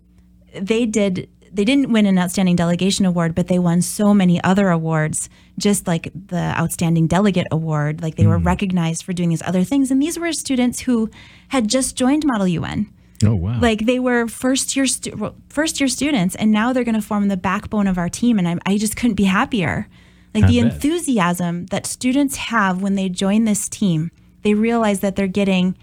they 0.55 0.87
did 0.87 1.29
they 1.53 1.65
didn't 1.65 1.93
win 1.93 2.07
an 2.07 2.19
outstanding 2.19 2.57
delegation 2.57 3.05
award, 3.05 3.35
but 3.35 3.49
they 3.49 3.59
won 3.59 3.83
so 3.83 4.15
many 4.15 4.43
other 4.43 4.71
awards, 4.71 5.29
just 5.59 5.87
like 5.87 6.11
the 6.15 6.59
outstanding 6.59 7.07
delegate 7.07 7.47
award. 7.51 8.01
Like 8.01 8.17
they 8.17 8.25
mm. 8.25 8.29
were 8.29 8.39
recognized 8.39 9.03
for 9.03 9.13
doing 9.13 9.29
these 9.29 9.43
other 9.43 9.63
things. 9.63 9.91
And 9.91 10.01
these 10.01 10.19
were 10.19 10.33
students 10.33 10.81
who 10.81 11.11
had 11.49 11.69
just 11.69 11.95
joined 11.95 12.25
Model 12.25 12.49
UN. 12.49 12.91
Oh 13.25 13.35
wow! 13.35 13.61
Like 13.61 13.87
they 13.87 13.99
were 14.01 14.27
first 14.27 14.75
year 14.75 14.87
stu- 14.87 15.35
first 15.49 15.79
year 15.79 15.89
students, 15.89 16.35
and 16.35 16.51
now 16.51 16.73
they're 16.73 16.85
going 16.85 16.97
to 16.97 17.03
form 17.03 17.29
the 17.29 17.37
backbone 17.37 17.87
of 17.87 17.99
our 17.99 18.09
team. 18.09 18.39
And 18.39 18.49
I, 18.49 18.57
I 18.67 18.79
just 18.79 18.97
couldn't 18.97 19.15
be 19.15 19.25
happier. 19.25 19.89
Like 20.35 20.45
I 20.45 20.47
the 20.49 20.63
bet. 20.63 20.73
enthusiasm 20.73 21.67
that 21.67 21.87
students 21.87 22.37
have 22.37 22.81
when 22.81 22.95
they 22.95 23.09
join 23.09 23.45
this 23.45 23.69
team, 23.69 24.11
they 24.43 24.55
realize 24.55 25.01
that 25.01 25.17
they're 25.17 25.27
getting 25.27 25.77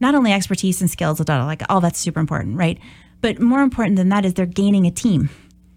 not 0.00 0.14
only 0.14 0.32
expertise 0.32 0.80
and 0.80 0.90
skills, 0.90 1.20
like 1.26 1.62
all 1.68 1.80
that's 1.80 1.98
super 1.98 2.20
important, 2.20 2.56
right? 2.56 2.78
But 3.22 3.40
more 3.40 3.62
important 3.62 3.96
than 3.96 4.10
that 4.10 4.24
is 4.24 4.34
they're 4.34 4.46
gaining 4.46 4.86
a 4.86 4.90
team, 4.90 5.30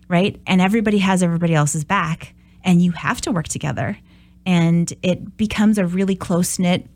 right? 0.08 0.40
And 0.46 0.62
everybody 0.62 0.98
has 1.00 1.24
everybody 1.24 1.54
else's 1.54 1.86
back, 1.86 2.34
and 2.64 2.82
you 2.82 2.92
have 2.92 3.22
to 3.22 3.32
work 3.32 3.48
together. 3.48 3.98
And 4.46 4.92
it 5.02 5.38
becomes 5.38 5.78
a 5.78 5.86
really 5.86 6.16
close 6.16 6.60
knit, 6.60 6.88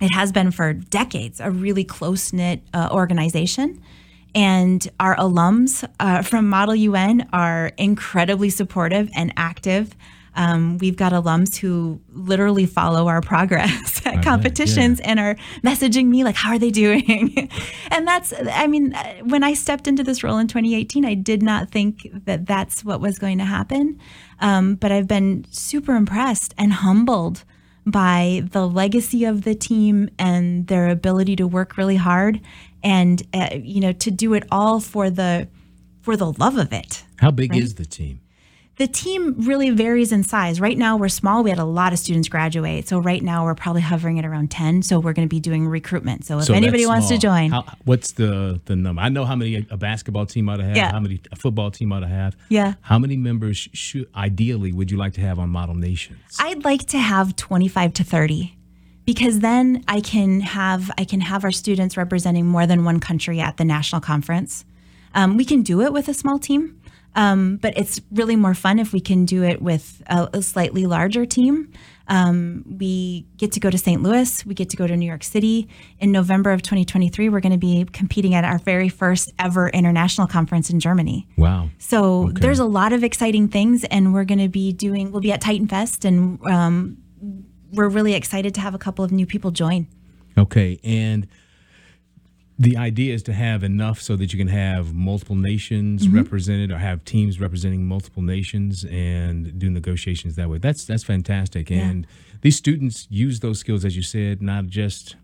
it 0.00 0.14
has 0.14 0.32
been 0.32 0.50
for 0.50 0.72
decades, 0.72 1.40
a 1.40 1.50
really 1.50 1.84
close 1.84 2.32
knit 2.32 2.62
uh, 2.72 2.88
organization. 2.90 3.82
And 4.34 4.86
our 4.98 5.16
alums 5.16 5.86
uh, 5.98 6.22
from 6.22 6.48
Model 6.48 6.76
UN 6.76 7.28
are 7.32 7.72
incredibly 7.76 8.48
supportive 8.48 9.10
and 9.14 9.32
active. 9.36 9.94
Um, 10.36 10.78
we've 10.78 10.96
got 10.96 11.12
alums 11.12 11.56
who 11.56 12.00
literally 12.10 12.66
follow 12.66 13.08
our 13.08 13.20
progress 13.20 14.00
at 14.06 14.22
competitions 14.22 15.00
yeah. 15.00 15.10
and 15.10 15.20
are 15.20 15.34
messaging 15.62 16.06
me 16.06 16.24
like, 16.24 16.36
"How 16.36 16.50
are 16.50 16.58
they 16.58 16.70
doing?" 16.70 17.50
and 17.90 18.06
that's, 18.06 18.32
I 18.52 18.66
mean, 18.66 18.94
when 19.24 19.42
I 19.42 19.54
stepped 19.54 19.88
into 19.88 20.02
this 20.02 20.22
role 20.22 20.38
in 20.38 20.46
2018, 20.46 21.04
I 21.04 21.14
did 21.14 21.42
not 21.42 21.70
think 21.70 22.08
that 22.26 22.46
that's 22.46 22.84
what 22.84 23.00
was 23.00 23.18
going 23.18 23.38
to 23.38 23.44
happen. 23.44 23.98
Um, 24.40 24.76
but 24.76 24.92
I've 24.92 25.08
been 25.08 25.46
super 25.50 25.94
impressed 25.94 26.54
and 26.56 26.72
humbled 26.72 27.44
by 27.86 28.42
the 28.52 28.68
legacy 28.68 29.24
of 29.24 29.42
the 29.42 29.54
team 29.54 30.10
and 30.18 30.66
their 30.66 30.88
ability 30.88 31.36
to 31.36 31.46
work 31.46 31.76
really 31.76 31.96
hard 31.96 32.40
and 32.82 33.22
uh, 33.34 33.48
you 33.54 33.80
know 33.80 33.92
to 33.92 34.10
do 34.10 34.34
it 34.34 34.44
all 34.50 34.80
for 34.80 35.10
the 35.10 35.48
for 36.00 36.16
the 36.16 36.32
love 36.32 36.56
of 36.56 36.72
it. 36.72 37.04
How 37.18 37.30
big 37.30 37.52
right? 37.52 37.62
is 37.62 37.74
the 37.74 37.84
team? 37.84 38.20
The 38.80 38.88
team 38.88 39.34
really 39.36 39.68
varies 39.68 40.10
in 40.10 40.22
size. 40.22 40.58
Right 40.58 40.78
now, 40.78 40.96
we're 40.96 41.10
small. 41.10 41.42
We 41.42 41.50
had 41.50 41.58
a 41.58 41.66
lot 41.66 41.92
of 41.92 41.98
students 41.98 42.30
graduate. 42.30 42.88
So, 42.88 42.98
right 42.98 43.22
now, 43.22 43.44
we're 43.44 43.54
probably 43.54 43.82
hovering 43.82 44.18
at 44.18 44.24
around 44.24 44.50
10. 44.50 44.80
So, 44.84 44.98
we're 44.98 45.12
going 45.12 45.28
to 45.28 45.30
be 45.30 45.38
doing 45.38 45.68
recruitment. 45.68 46.24
So, 46.24 46.38
if 46.38 46.46
so 46.46 46.54
anybody 46.54 46.86
wants 46.86 47.08
to 47.08 47.18
join. 47.18 47.50
How, 47.50 47.66
what's 47.84 48.12
the, 48.12 48.58
the 48.64 48.76
number? 48.76 49.02
I 49.02 49.10
know 49.10 49.26
how 49.26 49.36
many 49.36 49.66
a 49.68 49.76
basketball 49.76 50.24
team 50.24 50.48
ought 50.48 50.56
to 50.56 50.64
have, 50.64 50.78
yeah. 50.78 50.92
how 50.92 50.98
many 50.98 51.20
a 51.30 51.36
football 51.36 51.70
team 51.70 51.92
ought 51.92 52.00
to 52.00 52.06
have. 52.06 52.34
Yeah. 52.48 52.72
How 52.80 52.98
many 52.98 53.18
members 53.18 53.68
should, 53.74 54.08
ideally, 54.14 54.72
would 54.72 54.90
you 54.90 54.96
like 54.96 55.12
to 55.12 55.20
have 55.20 55.38
on 55.38 55.50
Model 55.50 55.74
Nations? 55.74 56.18
I'd 56.38 56.64
like 56.64 56.86
to 56.86 56.98
have 56.98 57.36
25 57.36 57.92
to 57.92 58.02
30 58.02 58.56
because 59.04 59.40
then 59.40 59.84
I 59.88 60.00
can 60.00 60.40
have 60.40 60.90
I 60.96 61.04
can 61.04 61.20
have 61.20 61.44
our 61.44 61.52
students 61.52 61.98
representing 61.98 62.46
more 62.46 62.66
than 62.66 62.84
one 62.86 62.98
country 62.98 63.40
at 63.40 63.58
the 63.58 63.64
national 63.66 64.00
conference. 64.00 64.64
Um, 65.14 65.36
we 65.36 65.44
can 65.44 65.62
do 65.62 65.82
it 65.82 65.92
with 65.92 66.08
a 66.08 66.14
small 66.14 66.38
team, 66.38 66.79
um, 67.14 67.56
but 67.56 67.76
it's 67.76 68.00
really 68.12 68.36
more 68.36 68.54
fun 68.54 68.78
if 68.78 68.92
we 68.92 69.00
can 69.00 69.24
do 69.24 69.42
it 69.42 69.60
with 69.60 70.02
a, 70.06 70.28
a 70.34 70.42
slightly 70.42 70.86
larger 70.86 71.26
team. 71.26 71.72
Um, 72.10 72.64
we 72.66 73.26
get 73.36 73.52
to 73.52 73.60
go 73.60 73.70
to 73.70 73.78
St. 73.78 74.02
Louis. 74.02 74.44
We 74.44 74.54
get 74.54 74.68
to 74.70 74.76
go 74.76 74.86
to 74.88 74.96
New 74.96 75.06
York 75.06 75.22
City. 75.22 75.68
In 76.00 76.10
November 76.10 76.50
of 76.50 76.60
2023, 76.60 77.28
we're 77.28 77.38
going 77.38 77.52
to 77.52 77.58
be 77.58 77.84
competing 77.92 78.34
at 78.34 78.44
our 78.44 78.58
very 78.58 78.88
first 78.88 79.32
ever 79.38 79.68
international 79.68 80.26
conference 80.26 80.70
in 80.70 80.80
Germany. 80.80 81.28
Wow. 81.36 81.70
So 81.78 82.28
okay. 82.28 82.40
there's 82.40 82.58
a 82.58 82.64
lot 82.64 82.92
of 82.92 83.04
exciting 83.04 83.46
things, 83.46 83.84
and 83.84 84.12
we're 84.12 84.24
going 84.24 84.40
to 84.40 84.48
be 84.48 84.72
doing, 84.72 85.12
we'll 85.12 85.20
be 85.20 85.30
at 85.32 85.40
Titan 85.40 85.68
Fest, 85.68 86.04
and 86.04 86.44
um, 86.46 86.96
we're 87.72 87.88
really 87.88 88.14
excited 88.14 88.54
to 88.54 88.60
have 88.60 88.74
a 88.74 88.78
couple 88.78 89.04
of 89.04 89.12
new 89.12 89.26
people 89.26 89.52
join. 89.52 89.86
Okay. 90.36 90.80
And 90.82 91.28
the 92.60 92.76
idea 92.76 93.14
is 93.14 93.22
to 93.22 93.32
have 93.32 93.64
enough 93.64 94.02
so 94.02 94.16
that 94.16 94.34
you 94.34 94.38
can 94.38 94.48
have 94.48 94.92
multiple 94.92 95.34
nations 95.34 96.06
mm-hmm. 96.06 96.14
represented 96.14 96.70
or 96.70 96.76
have 96.76 97.02
teams 97.06 97.40
representing 97.40 97.86
multiple 97.86 98.22
nations 98.22 98.84
and 98.84 99.58
do 99.58 99.70
negotiations 99.70 100.36
that 100.36 100.50
way. 100.50 100.58
That's 100.58 100.84
that's 100.84 101.02
fantastic. 101.02 101.70
Yeah. 101.70 101.78
And 101.78 102.06
these 102.42 102.56
students 102.56 103.06
use 103.08 103.40
those 103.40 103.58
skills, 103.58 103.86
as 103.86 103.96
you 103.96 104.02
said, 104.02 104.42
not 104.42 104.66
just 104.66 105.16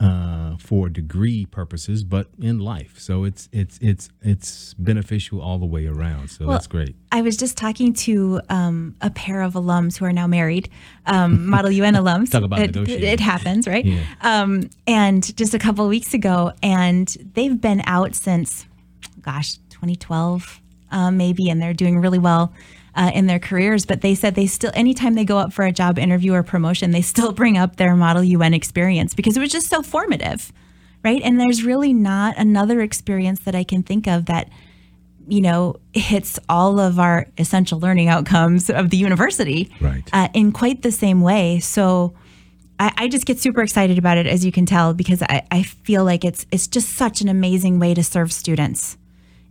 uh, 0.00 0.56
for 0.56 0.88
degree 0.88 1.44
purposes, 1.44 2.04
but 2.04 2.28
in 2.40 2.58
life. 2.58 2.98
So 2.98 3.24
it's 3.24 3.48
it's 3.52 3.78
it's 3.82 4.08
it's 4.22 4.74
beneficial 4.74 5.40
all 5.42 5.58
the 5.58 5.66
way 5.66 5.86
around. 5.86 6.30
So 6.30 6.46
well, 6.46 6.54
that's 6.54 6.66
great. 6.66 6.96
I 7.12 7.20
was 7.20 7.36
just 7.36 7.56
talking 7.56 7.92
to 7.94 8.40
um, 8.48 8.96
a 9.02 9.10
pair 9.10 9.42
of 9.42 9.54
alums 9.54 9.98
who 9.98 10.06
are 10.06 10.12
now 10.12 10.26
married, 10.26 10.70
um, 11.06 11.46
Model 11.50 11.70
UN 11.70 11.94
alums. 11.94 12.30
Talk 12.30 12.44
about 12.44 12.60
it, 12.60 12.74
negotiating. 12.74 13.08
It 13.08 13.20
happens, 13.20 13.68
right? 13.68 13.84
Yeah. 13.84 14.02
Um, 14.22 14.70
and 14.86 15.36
just 15.36 15.52
a 15.52 15.58
couple 15.58 15.84
of 15.84 15.90
weeks 15.90 16.14
ago, 16.14 16.52
and 16.62 17.08
they've 17.34 17.60
been 17.60 17.82
out 17.84 18.14
since, 18.14 18.66
gosh, 19.20 19.56
2012, 19.68 20.60
uh, 20.92 21.10
maybe, 21.10 21.50
and 21.50 21.60
they're 21.60 21.74
doing 21.74 21.98
really 21.98 22.18
well 22.18 22.54
uh, 22.94 23.10
in 23.14 23.26
their 23.26 23.38
careers, 23.38 23.86
but 23.86 24.00
they 24.00 24.14
said 24.14 24.34
they 24.34 24.46
still, 24.46 24.72
anytime 24.74 25.14
they 25.14 25.24
go 25.24 25.38
up 25.38 25.52
for 25.52 25.64
a 25.64 25.72
job 25.72 25.98
interview 25.98 26.32
or 26.32 26.42
promotion, 26.42 26.90
they 26.90 27.02
still 27.02 27.32
bring 27.40 27.56
up 27.56 27.76
their 27.76 27.94
Model 27.96 28.24
UN 28.24 28.54
experience 28.54 29.14
because 29.14 29.36
it 29.36 29.40
was 29.40 29.50
just 29.50 29.68
so 29.68 29.82
formative, 29.82 30.52
right? 31.04 31.20
And 31.22 31.40
there's 31.40 31.62
really 31.62 31.92
not 31.92 32.36
another 32.36 32.80
experience 32.80 33.40
that 33.40 33.54
I 33.54 33.64
can 33.64 33.82
think 33.82 34.06
of 34.06 34.26
that, 34.26 34.48
you 35.28 35.40
know, 35.40 35.76
hits 35.92 36.38
all 36.48 36.80
of 36.80 36.98
our 36.98 37.26
essential 37.38 37.78
learning 37.78 38.08
outcomes 38.08 38.70
of 38.70 38.90
the 38.90 38.96
university 38.96 39.70
right. 39.80 40.08
uh, 40.12 40.28
in 40.34 40.52
quite 40.52 40.82
the 40.82 40.92
same 40.92 41.20
way. 41.20 41.60
So, 41.60 42.14
I, 42.78 42.92
I, 42.96 43.08
just 43.08 43.26
get 43.26 43.38
super 43.38 43.60
excited 43.60 43.98
about 43.98 44.16
it, 44.16 44.26
as 44.26 44.42
you 44.42 44.50
can 44.50 44.64
tell, 44.64 44.94
because 44.94 45.20
I, 45.20 45.42
I 45.50 45.64
feel 45.64 46.02
like 46.02 46.24
it's 46.24 46.46
it's 46.50 46.66
just 46.66 46.88
such 46.88 47.20
an 47.20 47.28
amazing 47.28 47.78
way 47.78 47.92
to 47.92 48.02
serve 48.02 48.32
students 48.32 48.96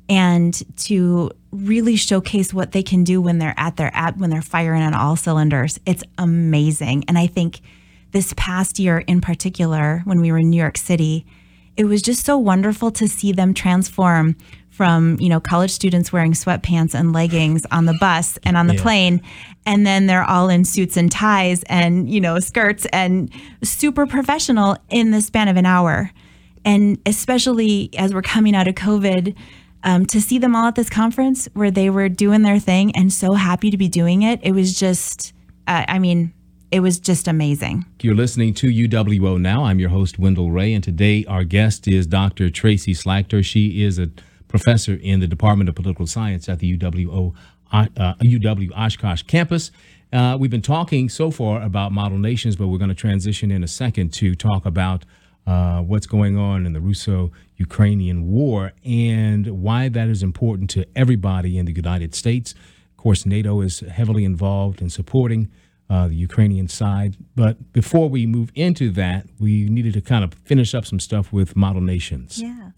and 0.09 0.63
to 0.77 1.31
really 1.51 1.95
showcase 1.95 2.53
what 2.53 2.71
they 2.71 2.83
can 2.83 3.03
do 3.03 3.21
when 3.21 3.37
they're 3.37 3.53
at 3.57 3.77
their 3.77 3.91
app 3.93 4.17
when 4.17 4.29
they're 4.29 4.41
firing 4.41 4.81
on 4.81 4.93
all 4.93 5.15
cylinders. 5.15 5.79
It's 5.85 6.03
amazing. 6.17 7.05
And 7.07 7.17
I 7.17 7.27
think 7.27 7.61
this 8.11 8.33
past 8.35 8.79
year 8.79 8.99
in 8.99 9.21
particular, 9.21 10.01
when 10.05 10.19
we 10.19 10.31
were 10.31 10.39
in 10.39 10.49
New 10.49 10.57
York 10.57 10.77
City, 10.77 11.25
it 11.77 11.85
was 11.85 12.01
just 12.01 12.25
so 12.25 12.37
wonderful 12.37 12.91
to 12.91 13.07
see 13.07 13.31
them 13.31 13.53
transform 13.53 14.35
from, 14.69 15.17
you 15.19 15.29
know, 15.29 15.39
college 15.39 15.71
students 15.71 16.11
wearing 16.11 16.33
sweatpants 16.33 16.93
and 16.93 17.13
leggings 17.13 17.65
on 17.71 17.85
the 17.85 17.97
bus 17.99 18.37
and 18.43 18.57
on 18.57 18.67
the 18.67 18.75
yeah. 18.75 18.81
plane. 18.81 19.21
And 19.65 19.85
then 19.85 20.07
they're 20.07 20.23
all 20.23 20.49
in 20.49 20.65
suits 20.65 20.97
and 20.97 21.11
ties 21.11 21.63
and, 21.63 22.09
you 22.09 22.19
know, 22.19 22.39
skirts 22.39 22.85
and 22.91 23.29
super 23.63 24.07
professional 24.07 24.77
in 24.89 25.11
the 25.11 25.21
span 25.21 25.47
of 25.47 25.57
an 25.57 25.65
hour. 25.65 26.11
And 26.65 26.97
especially 27.05 27.89
as 27.97 28.13
we're 28.13 28.21
coming 28.21 28.55
out 28.55 28.67
of 28.67 28.75
COVID, 28.75 29.35
um, 29.83 30.05
to 30.07 30.21
see 30.21 30.37
them 30.37 30.55
all 30.55 30.67
at 30.67 30.75
this 30.75 30.89
conference 30.89 31.47
where 31.53 31.71
they 31.71 31.89
were 31.89 32.09
doing 32.09 32.41
their 32.41 32.59
thing 32.59 32.95
and 32.95 33.11
so 33.11 33.33
happy 33.33 33.71
to 33.71 33.77
be 33.77 33.87
doing 33.87 34.21
it, 34.21 34.39
it 34.43 34.51
was 34.51 34.77
just, 34.77 35.33
uh, 35.67 35.85
I 35.87 35.99
mean, 35.99 36.33
it 36.71 36.81
was 36.81 36.99
just 36.99 37.27
amazing. 37.27 37.85
You're 38.01 38.15
listening 38.15 38.53
to 38.55 38.67
UWO 38.67 39.39
now. 39.39 39.63
I'm 39.63 39.79
your 39.79 39.89
host, 39.89 40.19
Wendell 40.19 40.51
Ray, 40.51 40.73
and 40.73 40.83
today 40.83 41.25
our 41.25 41.43
guest 41.43 41.87
is 41.87 42.05
Dr. 42.05 42.49
Tracy 42.49 42.93
Slagter. 42.93 43.43
She 43.43 43.83
is 43.83 43.97
a 43.97 44.09
professor 44.47 44.95
in 44.95 45.19
the 45.19 45.27
Department 45.27 45.69
of 45.69 45.75
Political 45.75 46.07
Science 46.07 46.47
at 46.47 46.59
the 46.59 46.77
UWO 46.77 47.33
uh, 47.71 47.85
UW 48.21 48.71
Oshkosh 48.75 49.23
campus. 49.23 49.71
Uh, 50.11 50.35
we've 50.39 50.49
been 50.49 50.61
talking 50.61 51.07
so 51.07 51.29
far 51.29 51.61
about 51.61 51.91
model 51.91 52.17
nations, 52.17 52.55
but 52.55 52.67
we're 52.67 52.79
going 52.79 52.89
to 52.89 52.95
transition 52.95 53.51
in 53.51 53.63
a 53.63 53.67
second 53.67 54.11
to 54.13 54.33
talk 54.33 54.65
about 54.65 55.05
uh, 55.49 55.81
what's 55.81 56.05
going 56.05 56.37
on 56.37 56.67
in 56.67 56.73
the 56.73 56.79
Russo 56.79 57.31
Ukrainian 57.57 58.27
war 58.27 58.71
and 58.85 59.47
why 59.63 59.89
that 59.89 60.07
is 60.07 60.21
important 60.21 60.69
to 60.71 60.85
everybody 60.95 61.57
in 61.57 61.65
the 61.65 61.73
United 61.73 62.13
States. 62.13 62.53
Of 62.91 62.97
course, 62.97 63.25
NATO 63.25 63.61
is 63.61 63.79
heavily 63.79 64.25
involved 64.25 64.79
in 64.79 64.91
supporting 64.91 65.49
uh, 65.89 66.07
the 66.07 66.13
Ukrainian 66.13 66.67
side. 66.67 67.17
But 67.35 67.73
before 67.73 68.07
we 68.09 68.27
move 68.27 68.51
into 68.53 68.91
that, 68.91 69.25
we 69.39 69.67
needed 69.69 69.93
to 69.93 70.01
kind 70.01 70.23
of 70.23 70.35
finish 70.45 70.75
up 70.75 70.85
some 70.85 70.99
stuff 70.99 71.33
with 71.33 71.55
model 71.55 71.81
nations. 71.81 72.39
Yeah. 72.39 72.71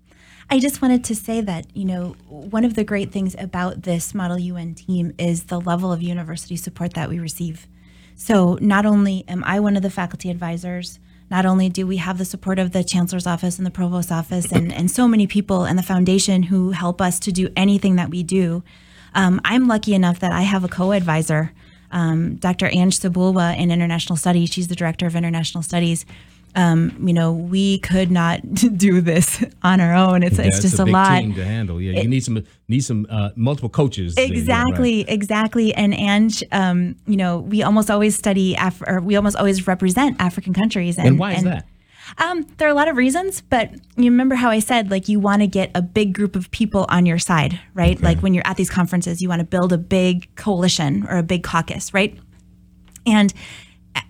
I 0.50 0.58
just 0.60 0.82
wanted 0.82 1.04
to 1.06 1.16
say 1.16 1.42
that, 1.42 1.66
you 1.76 1.84
know, 1.84 2.16
one 2.28 2.64
of 2.64 2.76
the 2.76 2.86
great 2.86 3.12
things 3.12 3.36
about 3.38 3.84
this 3.84 4.14
Model 4.14 4.40
UN 4.40 4.76
team 4.76 5.14
is 5.18 5.46
the 5.46 5.60
level 5.60 5.92
of 5.92 6.02
university 6.02 6.56
support 6.56 6.94
that 6.94 7.10
we 7.10 7.20
receive. 7.20 7.68
So 8.16 8.58
not 8.62 8.86
only 8.86 9.26
am 9.28 9.44
I 9.44 9.60
one 9.60 9.76
of 9.76 9.82
the 9.82 9.90
faculty 9.90 10.30
advisors, 10.30 11.00
not 11.32 11.46
only 11.46 11.70
do 11.70 11.88
we 11.88 11.98
have 11.98 12.18
the 12.18 12.26
support 12.26 12.60
of 12.60 12.74
the 12.74 12.84
chancellor's 12.84 13.26
office 13.26 13.58
and 13.58 13.66
the 13.66 13.72
provost's 13.72 14.12
office 14.12 14.52
and, 14.52 14.72
and 14.74 14.92
so 14.92 15.08
many 15.08 15.26
people 15.26 15.64
and 15.64 15.80
the 15.80 15.84
foundation 15.84 16.44
who 16.44 16.72
help 16.72 17.00
us 17.02 17.20
to 17.22 17.32
do 17.32 17.48
anything 17.56 17.96
that 17.96 18.10
we 18.10 18.22
do, 18.22 18.62
um, 19.16 19.40
I'm 19.46 19.66
lucky 19.66 19.94
enough 19.94 20.20
that 20.20 20.34
I 20.34 20.42
have 20.42 20.66
a 20.66 20.68
co-advisor, 20.68 21.54
um, 21.90 22.36
Dr. 22.36 22.68
Ange 22.68 23.00
Sabulwa 23.00 23.58
in 23.58 23.72
International 23.72 24.18
Studies. 24.18 24.50
She's 24.52 24.68
the 24.68 24.76
director 24.76 25.08
of 25.08 25.16
International 25.16 25.64
Studies. 25.64 26.06
Um, 26.56 26.96
you 27.02 27.14
know, 27.14 27.32
we 27.32 27.80
could 27.80 28.12
not 28.12 28.42
do 28.78 29.02
this 29.02 29.44
on 29.64 29.80
our 29.80 29.94
own. 29.94 30.24
It's, 30.24 30.38
Yeah, 30.38 30.46
it's 30.46 30.62
just 30.62 30.80
a, 30.80 30.84
a, 30.84 30.86
lot. 30.86 31.20
team 31.20 31.34
to 31.36 31.46
handle. 31.46 31.82
Yeah, 31.82 32.02
you 32.02 32.08
need 32.08 32.24
some 32.24 32.44
need 32.68 32.82
some 32.82 33.08
uh, 33.10 33.30
multiple 33.36 33.70
coaches. 33.70 34.16
there, 34.16 34.26
right. 34.26 34.32
Exactly, 34.38 35.02
exactly. 35.10 35.74
And 35.74 35.94
Ange, 35.94 36.44
um, 36.52 36.96
you 37.06 37.18
know, 37.18 37.40
we 37.40 37.64
almost 37.64 37.90
always 37.90 38.16
study, 38.18 38.56
Af- 38.60 38.84
or 38.88 39.00
we 39.02 39.16
almost 39.16 39.38
always 39.38 39.68
represent 39.68 40.18
African 40.20 40.54
countries. 40.54 40.98
And, 40.98 41.08
And 41.08 41.20
why 41.20 41.34
is 41.34 41.44
that? 41.44 41.68
Um, 42.18 42.46
there 42.58 42.68
are 42.68 42.72
a 42.72 42.76
lot 42.76 42.88
of 42.88 42.98
reasons, 42.98 43.42
but 43.42 43.72
you 43.96 44.06
remember 44.12 44.36
how 44.36 44.50
I 44.50 44.60
said, 44.60 44.92
like, 44.92 45.08
you 45.08 45.20
want 45.20 45.42
to 45.42 45.48
get 45.48 45.72
a 45.76 45.82
big 45.82 46.14
group 46.14 46.36
of 46.36 46.52
people 46.52 46.86
on 46.90 47.06
your 47.06 47.20
side, 47.20 47.60
right? 47.74 48.02
Like 48.02 48.20
when 48.20 48.34
you're 48.34 48.46
at 48.46 48.58
these 48.58 48.70
conferences, 48.70 49.22
you 49.22 49.30
want 49.30 49.40
to 49.40 49.46
build 49.46 49.72
a 49.72 49.78
big 49.78 50.34
coalition 50.36 51.06
or 51.08 51.18
a 51.18 51.24
big 51.24 51.44
caucus, 51.44 51.94
right? 51.94 52.18
And 53.06 53.34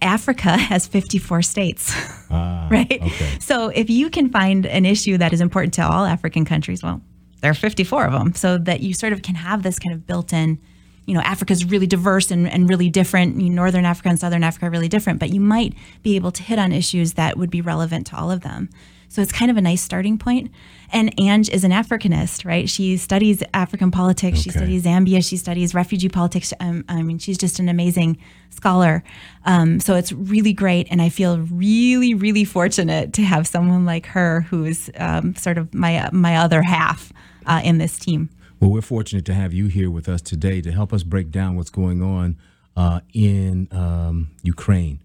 Africa 0.01 0.57
has 0.57 0.87
54 0.87 1.41
states, 1.41 1.93
Ah, 2.29 2.67
right? 2.71 2.91
Okay. 2.91 3.39
So 3.39 3.69
if 3.69 3.89
you 3.89 4.09
can 4.09 4.29
find 4.29 4.65
an 4.65 4.85
issue 4.85 5.17
that 5.17 5.33
is 5.33 5.41
important 5.41 5.73
to 5.75 5.83
all 5.83 6.05
African 6.05 6.45
countries, 6.45 6.81
well, 6.83 7.01
there 7.41 7.51
are 7.51 7.55
54 7.55 8.05
of 8.05 8.13
them, 8.13 8.33
so 8.33 8.57
that 8.59 8.81
you 8.81 8.93
sort 8.93 9.13
of 9.13 9.21
can 9.21 9.35
have 9.35 9.63
this 9.63 9.79
kind 9.79 9.93
of 9.93 10.05
built-in. 10.05 10.59
You 11.07 11.15
know, 11.15 11.21
Africa's 11.21 11.65
really 11.65 11.87
diverse 11.87 12.29
and, 12.29 12.47
and 12.47 12.69
really 12.69 12.89
different. 12.89 13.35
Northern 13.35 13.85
Africa 13.85 14.09
and 14.09 14.19
Southern 14.19 14.43
Africa 14.43 14.67
are 14.67 14.69
really 14.69 14.87
different, 14.87 15.19
but 15.19 15.29
you 15.33 15.41
might 15.41 15.73
be 16.03 16.15
able 16.15 16.31
to 16.31 16.43
hit 16.43 16.59
on 16.59 16.71
issues 16.71 17.13
that 17.13 17.37
would 17.37 17.49
be 17.49 17.61
relevant 17.61 18.07
to 18.07 18.15
all 18.17 18.29
of 18.29 18.41
them. 18.41 18.69
So 19.11 19.21
it's 19.21 19.33
kind 19.33 19.51
of 19.51 19.57
a 19.57 19.61
nice 19.61 19.81
starting 19.81 20.17
point. 20.17 20.51
And 20.93 21.13
Ange 21.19 21.49
is 21.49 21.65
an 21.65 21.71
Africanist, 21.71 22.45
right? 22.45 22.69
She 22.69 22.95
studies 22.95 23.43
African 23.53 23.91
politics. 23.91 24.39
She 24.39 24.51
studies 24.51 24.85
Zambia. 24.85 25.21
She 25.27 25.35
studies 25.35 25.75
refugee 25.75 26.07
politics. 26.07 26.53
Um, 26.61 26.85
I 26.87 27.01
mean, 27.01 27.17
she's 27.17 27.37
just 27.37 27.59
an 27.59 27.67
amazing 27.67 28.17
scholar. 28.51 29.03
Um, 29.45 29.81
so 29.81 29.95
it's 29.95 30.13
really 30.13 30.53
great. 30.53 30.87
And 30.89 31.01
I 31.01 31.09
feel 31.09 31.39
really, 31.39 32.13
really 32.13 32.45
fortunate 32.45 33.11
to 33.15 33.21
have 33.23 33.47
someone 33.47 33.85
like 33.85 34.05
her 34.05 34.41
who's 34.49 34.89
um, 34.95 35.35
sort 35.35 35.57
of 35.57 35.73
my, 35.73 36.09
my 36.13 36.37
other 36.37 36.61
half 36.61 37.11
uh, 37.45 37.59
in 37.65 37.79
this 37.79 37.99
team. 37.99 38.29
Well, 38.61 38.71
we're 38.71 38.81
fortunate 38.81 39.25
to 39.25 39.33
have 39.33 39.51
you 39.51 39.67
here 39.67 39.91
with 39.91 40.07
us 40.07 40.21
today 40.21 40.61
to 40.61 40.71
help 40.71 40.93
us 40.93 41.03
break 41.03 41.31
down 41.31 41.57
what's 41.57 41.69
going 41.69 42.01
on 42.01 42.37
uh, 42.77 43.01
in 43.13 43.67
um, 43.71 44.29
Ukraine. 44.41 44.99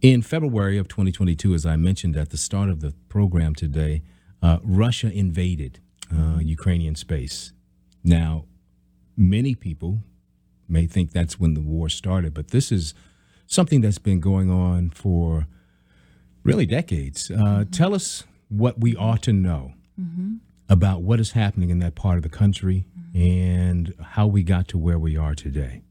In 0.00 0.22
February 0.22 0.78
of 0.78 0.86
2022, 0.86 1.54
as 1.54 1.66
I 1.66 1.76
mentioned 1.76 2.16
at 2.16 2.30
the 2.30 2.36
start 2.36 2.68
of 2.68 2.80
the 2.80 2.92
program 3.08 3.54
today, 3.54 4.02
uh, 4.40 4.58
Russia 4.62 5.10
invaded 5.10 5.80
uh, 6.16 6.38
Ukrainian 6.38 6.94
space. 6.94 7.52
Now, 8.04 8.44
many 9.16 9.54
people 9.56 10.04
may 10.68 10.86
think 10.86 11.10
that's 11.10 11.40
when 11.40 11.54
the 11.54 11.60
war 11.60 11.88
started, 11.88 12.32
but 12.32 12.48
this 12.48 12.70
is 12.70 12.94
something 13.46 13.80
that's 13.80 13.98
been 13.98 14.20
going 14.20 14.50
on 14.50 14.90
for 14.90 15.48
really 16.44 16.66
decades. 16.66 17.30
Uh, 17.30 17.64
Tell 17.70 17.92
us 17.92 18.22
what 18.48 18.78
we 18.80 18.94
ought 18.94 19.22
to 19.22 19.32
know 19.32 19.72
about 20.68 21.02
what 21.02 21.18
is 21.18 21.32
happening 21.32 21.70
in 21.70 21.80
that 21.80 21.96
part 21.96 22.16
of 22.18 22.22
the 22.22 22.28
country 22.28 22.86
and 23.14 23.92
how 24.12 24.28
we 24.28 24.44
got 24.44 24.68
to 24.68 24.78
where 24.78 24.98
we 24.98 25.16
are 25.16 25.34
today. 25.34 25.82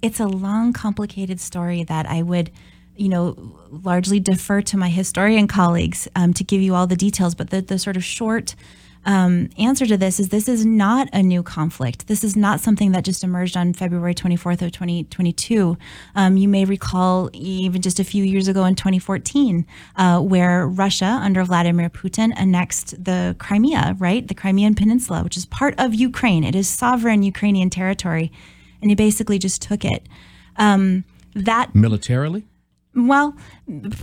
it's 0.00 0.18
a 0.18 0.26
long, 0.26 0.72
complicated 0.72 1.38
story 1.40 1.84
that 1.84 2.06
I 2.06 2.22
would, 2.22 2.50
you 2.96 3.08
know, 3.08 3.36
largely 3.70 4.20
defer 4.20 4.62
to 4.62 4.76
my 4.76 4.88
historian 4.88 5.48
colleagues 5.48 6.08
um, 6.14 6.32
to 6.34 6.44
give 6.44 6.60
you 6.60 6.74
all 6.74 6.86
the 6.86 6.96
details. 6.96 7.34
But 7.34 7.50
the, 7.50 7.60
the 7.60 7.78
sort 7.78 7.96
of 7.96 8.04
short 8.04 8.54
um, 9.06 9.50
answer 9.58 9.84
to 9.86 9.96
this 9.96 10.18
is 10.18 10.30
this 10.30 10.48
is 10.48 10.64
not 10.64 11.08
a 11.12 11.22
new 11.22 11.42
conflict. 11.42 12.06
This 12.06 12.24
is 12.24 12.36
not 12.36 12.60
something 12.60 12.92
that 12.92 13.04
just 13.04 13.22
emerged 13.22 13.56
on 13.56 13.72
February 13.72 14.14
24th 14.14 14.62
of 14.62 14.72
2022. 14.72 15.76
Um, 16.14 16.36
you 16.36 16.48
may 16.48 16.64
recall 16.64 17.28
even 17.32 17.82
just 17.82 18.00
a 18.00 18.04
few 18.04 18.24
years 18.24 18.48
ago 18.48 18.64
in 18.64 18.74
2014, 18.74 19.66
uh, 19.96 20.20
where 20.20 20.66
Russia 20.66 21.18
under 21.22 21.44
Vladimir 21.44 21.90
Putin 21.90 22.32
annexed 22.36 23.04
the 23.04 23.36
Crimea, 23.38 23.96
right? 23.98 24.26
The 24.26 24.34
Crimean 24.34 24.74
Peninsula, 24.74 25.22
which 25.22 25.36
is 25.36 25.44
part 25.46 25.74
of 25.78 25.94
Ukraine. 25.94 26.44
It 26.44 26.54
is 26.54 26.68
sovereign 26.68 27.22
Ukrainian 27.22 27.70
territory 27.70 28.32
and 28.80 28.90
he 28.90 28.94
basically 28.94 29.38
just 29.38 29.62
took 29.62 29.84
it. 29.84 30.06
Um, 30.56 31.04
that 31.34 31.74
Militarily? 31.74 32.44
Well, 32.94 33.36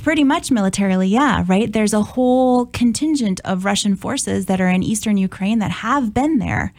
pretty 0.04 0.24
much 0.24 0.52
militarily, 0.52 1.08
yeah, 1.08 1.44
right. 1.48 1.72
There's 1.72 1.94
a 1.94 2.02
whole 2.02 2.68
contingent 2.68 3.40
of 3.46 3.66
Russian 3.66 3.96
forces 3.96 4.46
that 4.46 4.62
are 4.62 4.70
in 4.70 4.84
eastern 4.84 5.18
Ukraine 5.18 5.60
that 5.60 5.72
have 5.72 6.14
been 6.14 6.40
there, 6.40 6.74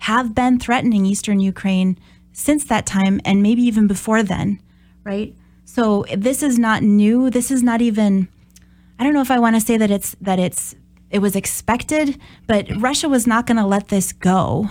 have 0.00 0.34
been 0.34 0.58
threatening 0.58 1.06
eastern 1.06 1.40
Ukraine 1.40 1.98
since 2.32 2.64
that 2.64 2.86
time, 2.86 3.20
and 3.24 3.42
maybe 3.42 3.62
even 3.62 3.86
before 3.86 4.22
then, 4.22 4.60
right? 5.04 5.34
So 5.64 6.04
this 6.14 6.42
is 6.42 6.58
not 6.58 6.82
new. 6.82 7.30
This 7.30 7.50
is 7.50 7.62
not 7.62 7.80
even. 7.82 8.28
I 8.98 9.04
don't 9.04 9.12
know 9.12 9.20
if 9.20 9.30
I 9.30 9.38
want 9.38 9.56
to 9.56 9.60
say 9.60 9.76
that 9.76 9.90
it's 9.90 10.16
that 10.20 10.38
it's 10.38 10.74
it 11.10 11.18
was 11.18 11.36
expected, 11.36 12.18
but 12.46 12.66
Russia 12.78 13.08
was 13.08 13.26
not 13.26 13.46
going 13.46 13.56
to 13.56 13.66
let 13.66 13.88
this 13.88 14.12
go 14.12 14.70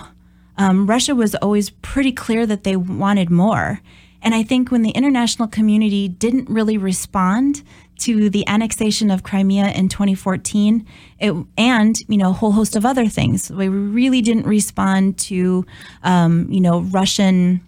um, 0.58 0.88
Russia 0.88 1.15
was 1.15 1.36
always 1.36 1.69
pretty 1.69 2.12
clear 2.12 2.45
that 2.45 2.63
they 2.63 2.75
wanted 2.75 3.29
more. 3.29 3.81
And 4.25 4.33
I 4.33 4.41
think 4.41 4.71
when 4.71 4.81
the 4.81 4.89
international 4.89 5.47
community 5.47 6.07
didn't 6.07 6.49
really 6.49 6.79
respond 6.79 7.61
to 7.99 8.27
the 8.29 8.45
annexation 8.47 9.11
of 9.11 9.21
Crimea 9.21 9.67
in 9.67 9.88
2014, 9.88 10.85
it, 11.19 11.33
and 11.59 11.95
you 12.07 12.17
know 12.17 12.31
a 12.31 12.33
whole 12.33 12.51
host 12.51 12.75
of 12.75 12.85
other 12.88 13.07
things, 13.07 13.51
we 13.51 13.69
really 13.69 14.21
didn't 14.21 14.47
respond 14.47 15.19
to 15.19 15.63
um, 16.01 16.51
you 16.51 16.59
know 16.59 16.81
Russian 16.81 17.61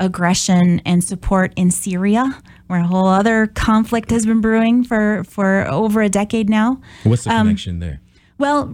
aggression 0.00 0.82
and 0.84 1.04
support 1.04 1.52
in 1.54 1.70
Syria, 1.70 2.42
where 2.66 2.80
a 2.80 2.86
whole 2.86 3.06
other 3.06 3.46
conflict 3.46 4.10
has 4.10 4.26
been 4.26 4.40
brewing 4.40 4.82
for 4.82 5.22
for 5.24 5.64
over 5.68 6.02
a 6.02 6.08
decade 6.08 6.50
now. 6.50 6.80
What's 7.04 7.22
the 7.22 7.30
connection 7.30 7.78
there? 7.78 8.00
Well, 8.36 8.68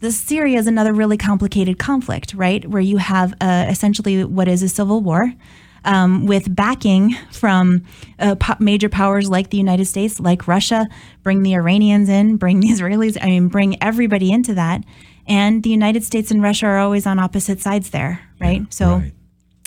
the 0.00 0.12
Syria 0.12 0.58
is 0.58 0.66
another 0.66 0.92
really 0.92 1.16
complicated 1.16 1.78
conflict, 1.78 2.34
right? 2.34 2.68
Where 2.68 2.82
you 2.82 2.98
have 2.98 3.32
uh, 3.40 3.64
essentially 3.66 4.24
what 4.24 4.46
is 4.46 4.62
a 4.62 4.68
civil 4.68 5.00
war. 5.00 5.32
Um, 5.88 6.26
with 6.26 6.52
backing 6.52 7.14
from 7.30 7.84
uh, 8.18 8.34
po- 8.34 8.56
major 8.58 8.88
powers 8.88 9.30
like 9.30 9.50
the 9.50 9.56
United 9.56 9.84
States, 9.86 10.18
like 10.18 10.48
Russia, 10.48 10.88
bring 11.22 11.44
the 11.44 11.54
Iranians 11.54 12.08
in, 12.08 12.36
bring 12.38 12.58
the 12.58 12.68
Israelis, 12.68 13.16
I 13.22 13.26
mean, 13.26 13.46
bring 13.46 13.80
everybody 13.80 14.32
into 14.32 14.52
that. 14.54 14.82
And 15.28 15.62
the 15.62 15.70
United 15.70 16.02
States 16.02 16.32
and 16.32 16.42
Russia 16.42 16.66
are 16.66 16.78
always 16.78 17.06
on 17.06 17.20
opposite 17.20 17.60
sides 17.60 17.90
there, 17.90 18.20
right? 18.40 18.62
so 18.74 18.86
Right. 18.96 19.12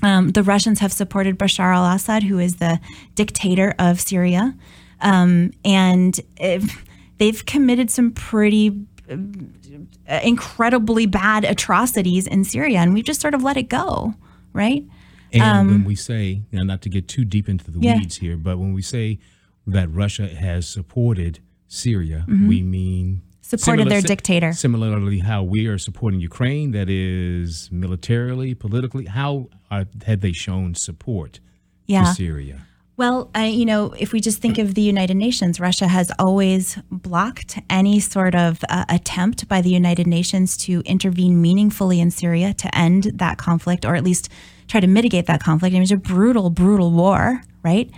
um, 0.04 0.32
the 0.32 0.44
Russians 0.44 0.80
have 0.80 0.92
supported 0.92 1.38
Bashar 1.40 1.74
al 1.74 1.86
Assad, 1.96 2.24
who 2.24 2.38
is 2.38 2.58
the 2.58 2.80
dictator 3.16 3.74
of 3.80 4.02
Syria. 4.02 4.56
Um, 5.02 5.52
and 5.64 6.20
if, 6.36 6.84
they've 7.18 7.46
committed 7.46 7.90
some 7.92 8.12
pretty 8.12 8.86
uh, 9.10 10.20
incredibly 10.24 11.06
bad 11.06 11.46
atrocities 11.46 12.28
in 12.28 12.44
Syria, 12.44 12.80
and 12.80 12.94
we've 12.94 13.06
just 13.06 13.22
sort 13.22 13.34
of 13.34 13.42
let 13.44 13.56
it 13.58 13.70
go, 13.70 14.16
right? 14.54 14.84
And 15.34 15.70
when 15.70 15.84
we 15.84 15.96
say, 15.96 16.42
you 16.52 16.58
know, 16.58 16.63
not 16.63 16.82
to 16.84 16.89
get 16.89 17.08
too 17.08 17.26
deep 17.26 17.48
into 17.50 17.70
the 17.72 17.78
Um, 17.78 17.84
Yeah. 17.84 17.98
weeds 18.00 18.18
here, 18.18 18.38
but 18.38 18.58
when 18.60 18.74
we 18.74 18.82
say 18.82 19.20
that 19.68 19.88
Russia 19.94 20.28
has 20.28 20.68
supported 20.68 21.39
Syria, 21.68 22.26
Mm-hmm. 22.28 22.48
we 22.48 22.62
mean 22.63 23.22
Supported 23.42 23.89
their 23.89 24.02
dictator. 24.02 24.54
Similarly, 24.54 25.20
how 25.20 25.42
we 25.44 25.65
are 25.65 25.80
supporting 25.80 26.20
Ukraine, 26.20 26.70
that 26.72 26.88
is 26.88 27.70
militarily, 27.72 28.54
politically, 28.54 29.06
how 29.06 29.50
are, 29.72 29.86
have 30.06 30.22
they 30.22 30.32
shown 30.32 30.76
support 30.76 31.39
Yeah. 31.88 32.04
to 32.04 32.13
Syria? 32.13 32.58
Well, 32.96 33.32
I, 33.34 33.46
you 33.48 33.65
know, 33.65 33.94
if 33.98 34.12
we 34.13 34.20
just 34.20 34.39
think 34.42 34.58
of 34.58 34.76
the 34.76 34.82
United 34.82 35.15
Nations, 35.15 35.58
Russia 35.60 35.88
has 35.88 36.12
always 36.20 36.78
blocked 36.92 37.58
any 37.70 38.00
sort 38.02 38.36
of 38.36 38.62
uh, 38.70 38.84
attempt 38.89 39.48
by 39.48 39.62
the 39.62 39.70
United 39.70 40.06
Nations 40.06 40.58
to 40.65 40.82
intervene 40.86 41.42
meaningfully 41.42 42.00
in 42.02 42.12
Syria 42.12 42.54
to 42.56 42.78
end 42.78 43.04
that 43.15 43.38
conflict, 43.38 43.84
or 43.86 43.96
at 43.96 44.04
least 44.04 44.28
try 44.70 44.80
to 44.80 44.88
mitigate 44.88 45.26
that 45.26 45.42
conflict. 45.44 45.76
It 45.76 45.80
was 45.80 45.92
a 45.92 45.98
brutal, 45.98 46.50
brutal 46.50 46.92
war, 46.92 47.42
right? 47.64 47.90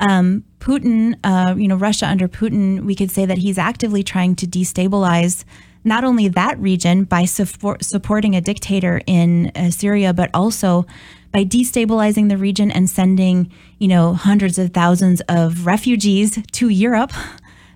Um, 0.00 0.42
Putin, 0.58 1.14
uh, 1.22 1.54
you 1.56 1.68
know, 1.68 1.76
Russia 1.76 2.06
under 2.06 2.26
Putin, 2.26 2.80
we 2.84 2.96
could 2.96 3.10
say 3.10 3.26
that 3.26 3.38
he's 3.38 3.58
actively 3.58 4.02
trying 4.02 4.34
to 4.36 4.46
destabilize 4.46 5.44
not 5.84 6.02
only 6.02 6.28
that 6.28 6.58
region 6.58 7.04
by 7.04 7.26
support, 7.26 7.84
supporting 7.84 8.34
a 8.34 8.40
dictator 8.40 9.02
in 9.06 9.52
uh, 9.54 9.70
Syria, 9.70 10.14
but 10.14 10.30
also 10.32 10.86
by 11.30 11.44
destabilizing 11.44 12.30
the 12.30 12.38
region 12.38 12.70
and 12.70 12.88
sending, 12.88 13.52
you 13.78 13.88
know, 13.88 14.14
hundreds 14.14 14.58
of 14.58 14.72
thousands 14.72 15.20
of 15.28 15.66
refugees 15.66 16.38
to 16.52 16.68
Europe. 16.70 17.12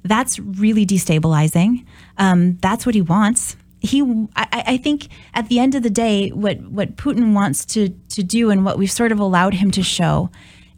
That's 0.05 0.39
really 0.39 0.87
destabilizing. 0.87 1.85
Um, 2.17 2.57
that's 2.63 2.87
what 2.87 2.95
he 2.95 3.03
wants. 3.03 3.57
He, 3.81 4.03
I, 4.35 4.65
I 4.67 4.77
think, 4.77 5.09
at 5.35 5.49
the 5.49 5.59
end 5.61 5.75
of 5.75 5.83
the 5.83 5.91
day, 5.91 6.31
what 6.31 6.61
what 6.63 6.97
Putin 6.97 7.33
wants 7.33 7.65
to 7.67 7.89
to 7.89 8.23
do, 8.23 8.51
and 8.51 8.65
what 8.65 8.79
we've 8.79 8.91
sort 8.91 9.13
of 9.13 9.21
allowed 9.21 9.55
him 9.55 9.71
to 9.73 9.83
show, 9.83 10.31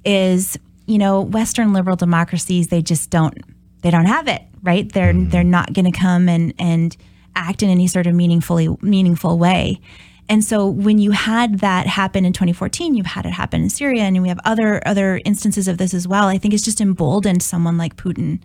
is 0.04 0.58
you 0.90 0.98
know, 0.98 1.20
Western 1.20 1.72
liberal 1.72 1.94
democracies 1.94 2.66
they 2.66 2.82
just 2.82 3.10
don't 3.10 3.38
they 3.82 3.90
don't 3.90 4.06
have 4.06 4.26
it, 4.26 4.42
right? 4.62 4.92
They're 4.92 5.12
mm-hmm. 5.12 5.30
they're 5.30 5.44
not 5.44 5.72
going 5.72 5.90
to 5.90 5.96
come 5.96 6.28
and 6.28 6.52
and 6.58 6.96
act 7.36 7.62
in 7.62 7.70
any 7.70 7.86
sort 7.86 8.08
of 8.08 8.14
meaningfully 8.14 8.68
meaningful 8.82 9.38
way. 9.38 9.80
And 10.28 10.44
so 10.44 10.66
when 10.66 10.98
you 10.98 11.12
had 11.12 11.60
that 11.60 11.86
happen 11.86 12.24
in 12.24 12.32
2014, 12.32 12.94
you've 12.94 13.06
had 13.06 13.24
it 13.24 13.32
happen 13.32 13.62
in 13.62 13.70
Syria, 13.70 14.02
and 14.02 14.20
we 14.20 14.28
have 14.28 14.40
other 14.44 14.82
other 14.84 15.20
instances 15.24 15.68
of 15.68 15.78
this 15.78 15.94
as 15.94 16.08
well. 16.08 16.26
I 16.26 16.38
think 16.38 16.54
it's 16.54 16.64
just 16.64 16.80
emboldened 16.80 17.42
someone 17.42 17.78
like 17.78 17.96
Putin. 17.96 18.40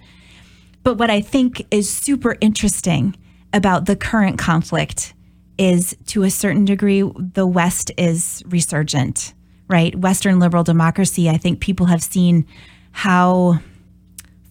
But 0.83 0.97
what 0.99 1.09
I 1.09 1.21
think 1.21 1.65
is 1.71 1.89
super 1.89 2.37
interesting 2.41 3.15
about 3.55 3.85
the 3.85 3.95
current 3.95 4.37
conflict 4.37 5.13
is 5.57 5.95
to 6.07 6.23
a 6.23 6.29
certain 6.29 6.65
degree 6.65 7.01
the 7.17 7.47
West 7.47 7.89
is 7.97 8.43
resurgent, 8.45 9.33
right? 9.69 9.95
Western 9.95 10.37
liberal 10.39 10.63
democracy. 10.63 11.29
I 11.29 11.37
think 11.37 11.61
people 11.61 11.85
have 11.85 12.03
seen 12.03 12.45
how 12.91 13.59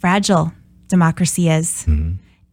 fragile 0.01 0.53
democracy 0.89 1.51
is 1.51 1.85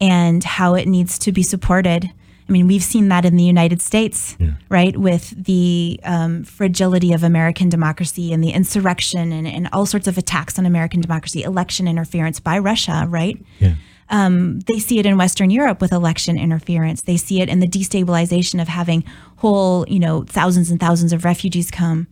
and 0.01 0.43
how 0.43 0.75
it 0.75 0.87
needs 0.87 1.17
to 1.19 1.31
be 1.31 1.41
supported. 1.41 2.05
I 2.49 2.51
mean, 2.51 2.67
we've 2.67 2.83
seen 2.83 3.07
that 3.07 3.23
in 3.23 3.37
the 3.37 3.45
United 3.45 3.81
States, 3.81 4.35
right? 4.67 4.97
With 4.97 5.45
the 5.45 6.01
um, 6.03 6.43
fragility 6.43 7.13
of 7.13 7.23
American 7.23 7.69
democracy 7.69 8.33
and 8.33 8.43
the 8.43 8.51
insurrection 8.51 9.31
and, 9.31 9.47
and 9.47 9.69
all 9.71 9.85
sorts 9.85 10.07
of 10.07 10.17
attacks 10.17 10.59
on 10.59 10.65
American 10.65 10.99
democracy, 10.99 11.43
election 11.43 11.87
interference 11.87 12.41
by 12.41 12.57
Russia, 12.59 13.05
right? 13.07 13.37
Yeah. 13.59 13.75
Um, 14.11 14.59
they 14.61 14.77
see 14.77 14.99
it 14.99 15.05
in 15.05 15.17
Western 15.17 15.49
Europe 15.49 15.81
with 15.81 15.91
election 15.91 16.37
interference. 16.37 17.01
They 17.01 17.17
see 17.17 17.41
it 17.41 17.49
in 17.49 17.59
the 17.61 17.67
destabilization 17.67 18.61
of 18.61 18.67
having 18.67 19.03
whole, 19.37 19.85
you 19.87 19.99
know, 19.99 20.23
thousands 20.27 20.69
and 20.69 20.79
thousands 20.79 21.13
of 21.13 21.23
refugees 21.25 21.71
come. 21.71 22.07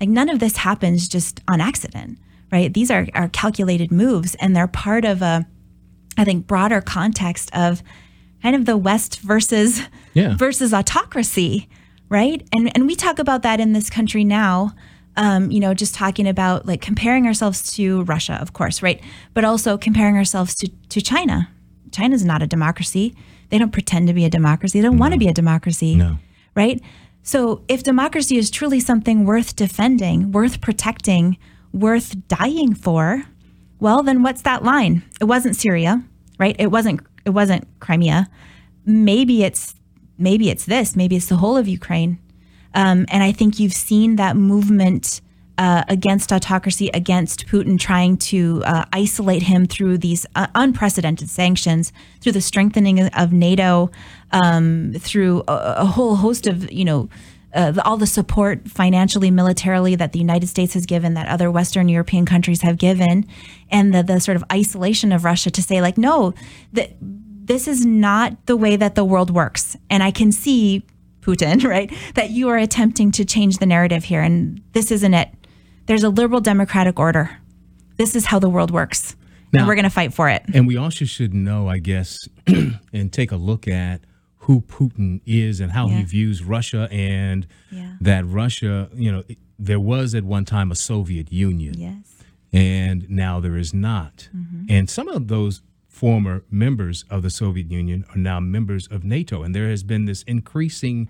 Like 0.00 0.08
none 0.08 0.28
of 0.28 0.40
this 0.40 0.56
happens 0.58 1.06
just 1.08 1.40
on 1.48 1.60
accident, 1.60 2.18
right? 2.50 2.74
These 2.74 2.90
are, 2.90 3.06
are 3.14 3.28
calculated 3.28 3.92
moves 3.92 4.34
and 4.36 4.54
they're 4.54 4.66
part 4.66 5.04
of 5.04 5.22
a, 5.22 5.46
I 6.18 6.24
think, 6.24 6.46
broader 6.48 6.80
context 6.80 7.50
of 7.54 7.82
kind 8.42 8.56
of 8.56 8.64
the 8.66 8.76
West 8.76 9.20
versus 9.20 9.80
Yeah. 10.12 10.36
versus 10.36 10.74
autocracy, 10.74 11.68
right? 12.08 12.46
And 12.52 12.70
and 12.74 12.86
we 12.86 12.94
talk 12.96 13.18
about 13.20 13.42
that 13.42 13.60
in 13.60 13.72
this 13.72 13.88
country 13.88 14.24
now. 14.24 14.74
Um, 15.16 15.50
you 15.50 15.60
know, 15.60 15.74
just 15.74 15.94
talking 15.94 16.26
about 16.26 16.66
like 16.66 16.80
comparing 16.80 17.26
ourselves 17.26 17.72
to 17.76 18.02
Russia, 18.02 18.36
of 18.40 18.52
course, 18.52 18.82
right? 18.82 19.00
But 19.32 19.44
also 19.44 19.78
comparing 19.78 20.16
ourselves 20.16 20.54
to 20.56 20.68
to 20.88 21.00
China. 21.00 21.48
China's 21.92 22.24
not 22.24 22.42
a 22.42 22.46
democracy. 22.48 23.14
They 23.50 23.58
don't 23.58 23.70
pretend 23.72 24.08
to 24.08 24.14
be 24.14 24.24
a 24.24 24.30
democracy. 24.30 24.80
They 24.80 24.86
don't 24.88 24.98
want 24.98 25.12
to 25.12 25.18
be 25.18 25.28
a 25.28 25.32
democracy, 25.32 25.94
No. 25.94 26.18
right? 26.56 26.80
So 27.22 27.62
if 27.68 27.84
democracy 27.84 28.36
is 28.36 28.50
truly 28.50 28.80
something 28.80 29.24
worth 29.24 29.54
defending, 29.54 30.32
worth 30.32 30.60
protecting, 30.60 31.38
worth 31.72 32.16
dying 32.26 32.74
for, 32.74 33.22
well, 33.78 34.02
then 34.02 34.22
what's 34.24 34.42
that 34.42 34.64
line? 34.64 35.04
It 35.20 35.24
wasn't 35.26 35.54
Syria, 35.56 36.02
right? 36.38 36.56
It 36.58 36.70
wasn't 36.72 37.00
it 37.24 37.30
wasn't 37.30 37.66
Crimea. 37.78 38.28
Maybe 38.84 39.44
it's 39.44 39.74
maybe 40.18 40.50
it's 40.50 40.64
this. 40.64 40.96
Maybe 40.96 41.14
it's 41.16 41.28
the 41.28 41.36
whole 41.36 41.56
of 41.56 41.68
Ukraine. 41.68 42.18
Um, 42.74 43.06
and 43.08 43.22
I 43.22 43.32
think 43.32 43.58
you've 43.58 43.72
seen 43.72 44.16
that 44.16 44.36
movement 44.36 45.20
uh, 45.56 45.84
against 45.88 46.32
autocracy, 46.32 46.90
against 46.92 47.46
Putin, 47.46 47.78
trying 47.78 48.16
to 48.16 48.62
uh, 48.66 48.84
isolate 48.92 49.44
him 49.44 49.66
through 49.66 49.98
these 49.98 50.26
uh, 50.34 50.48
unprecedented 50.54 51.30
sanctions, 51.30 51.92
through 52.20 52.32
the 52.32 52.40
strengthening 52.40 53.00
of 53.00 53.32
NATO, 53.32 53.90
um, 54.32 54.94
through 54.98 55.44
a, 55.46 55.74
a 55.78 55.84
whole 55.84 56.16
host 56.16 56.46
of 56.46 56.70
you 56.70 56.84
know. 56.84 57.08
Uh, 57.52 57.70
the, 57.70 57.84
all 57.84 57.96
the 57.96 58.04
support 58.04 58.68
financially, 58.68 59.30
militarily 59.30 59.94
that 59.94 60.10
the 60.10 60.18
United 60.18 60.48
States 60.48 60.74
has 60.74 60.86
given, 60.86 61.14
that 61.14 61.28
other 61.28 61.52
Western 61.52 61.88
European 61.88 62.26
countries 62.26 62.62
have 62.62 62.78
given, 62.78 63.24
and 63.70 63.94
the, 63.94 64.02
the 64.02 64.18
sort 64.18 64.34
of 64.34 64.42
isolation 64.50 65.12
of 65.12 65.24
Russia 65.24 65.52
to 65.52 65.62
say, 65.62 65.80
like, 65.80 65.96
no, 65.96 66.34
this 66.72 67.68
is 67.68 67.86
not 67.86 68.44
the 68.46 68.56
way 68.56 68.74
that 68.74 68.96
the 68.96 69.04
world 69.04 69.30
works. 69.30 69.76
And 69.88 70.02
I 70.02 70.10
can 70.10 70.32
see 70.32 70.84
Putin, 71.24 71.64
right, 71.68 71.92
that 72.14 72.30
you 72.30 72.48
are 72.48 72.56
attempting 72.58 73.10
to 73.12 73.24
change 73.24 73.58
the 73.58 73.66
narrative 73.66 74.04
here, 74.04 74.22
and 74.22 74.60
this 74.72 74.90
isn't 74.90 75.14
it. 75.14 75.30
There's 75.86 76.02
a 76.04 76.08
liberal 76.10 76.40
democratic 76.40 76.98
order. 76.98 77.38
This 77.96 78.14
is 78.16 78.26
how 78.26 78.38
the 78.38 78.48
world 78.48 78.70
works. 78.70 79.16
Now- 79.52 79.60
and 79.60 79.68
we're 79.68 79.74
going 79.76 79.84
to 79.84 79.90
fight 79.90 80.12
for 80.12 80.28
it. 80.28 80.42
And 80.52 80.66
we 80.66 80.76
also 80.76 81.04
should 81.04 81.32
know, 81.32 81.68
I 81.68 81.78
guess, 81.78 82.18
and 82.92 83.12
take 83.12 83.30
a 83.32 83.36
look 83.36 83.68
at 83.68 84.00
who 84.38 84.60
Putin 84.62 85.20
is 85.24 85.60
and 85.60 85.72
how 85.72 85.88
he 85.88 86.02
views 86.02 86.42
Russia, 86.44 86.88
and 86.90 87.46
Yeah. 87.70 87.94
that 88.00 88.26
Russia, 88.26 88.88
you 88.94 89.10
know, 89.12 89.22
there 89.58 89.80
was 89.80 90.14
at 90.14 90.24
one 90.24 90.44
time 90.44 90.70
a 90.70 90.74
Soviet 90.74 91.32
Union, 91.32 91.74
Yes. 91.78 92.24
and 92.52 93.08
now 93.08 93.40
there 93.40 93.56
is 93.56 93.72
not. 93.72 94.28
Mm-hmm. 94.36 94.66
And 94.68 94.90
some 94.90 95.08
of 95.08 95.28
those 95.28 95.62
former 95.94 96.42
members 96.50 97.04
of 97.08 97.22
the 97.22 97.30
Soviet 97.30 97.70
Union 97.70 98.04
are 98.10 98.18
now 98.18 98.40
members 98.40 98.86
of 98.88 99.04
NATO, 99.04 99.42
and 99.44 99.54
there 99.54 99.68
has 99.70 99.82
been 99.84 100.04
this 100.06 100.22
increasing 100.24 101.08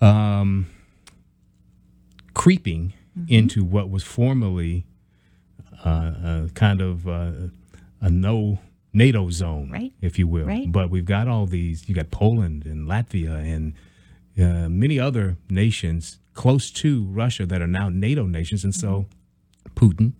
um, 0.00 0.66
creeping 2.34 2.92
Mm-hmm. 3.18 3.34
into 3.34 3.64
what 3.64 3.90
was 3.90 4.04
formerly 4.04 4.86
uh, 5.84 6.46
kind 6.54 6.80
of 6.80 7.08
uh, 7.08 7.32
a 8.00 8.08
no 8.10 8.60
NATO 8.92 9.28
zone, 9.30 9.70
Right. 9.72 9.92
if 10.00 10.20
you 10.20 10.28
will. 10.28 10.46
Right. 10.46 10.70
But 10.70 10.88
we've 10.88 11.04
got 11.04 11.26
all 11.26 11.46
these. 11.46 11.88
You 11.88 11.96
got 11.96 12.12
Poland 12.12 12.64
and 12.64 12.86
Latvia 12.86 13.34
and 13.54 13.72
uh, 14.40 14.68
many 14.68 15.00
other 15.00 15.36
nations 15.50 16.20
close 16.34 16.70
to 16.82 17.02
Russia 17.06 17.44
that 17.46 17.60
are 17.60 17.66
now 17.66 17.88
NATO 17.88 18.24
nations, 18.26 18.62
and 18.62 18.72
so 18.72 19.06
Putin, 19.74 20.12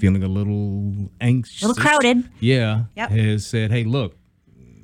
feeling 0.00 0.22
a 0.24 0.28
little 0.28 1.10
anxious, 1.20 1.62
A 1.62 1.68
little 1.68 1.82
crowded. 1.82 2.28
yeah, 2.40 2.84
Yep. 2.96 3.10
has 3.10 3.46
said, 3.46 3.70
"Hey, 3.70 3.84
look, 3.84 4.16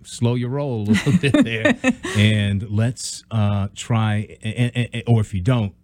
slow 0.04 0.34
your 0.36 0.50
roll 0.50 0.82
a 0.82 0.90
little 0.92 1.18
bit 1.18 1.32
there, 1.44 1.76
and 2.16 2.68
let's 2.70 3.24
uh, 3.30 3.68
try. 3.74 4.36
And, 4.42 4.72
and, 4.76 4.88
and- 4.92 5.02
or 5.06 5.20
if 5.20 5.34
you 5.34 5.40
don't, 5.40 5.74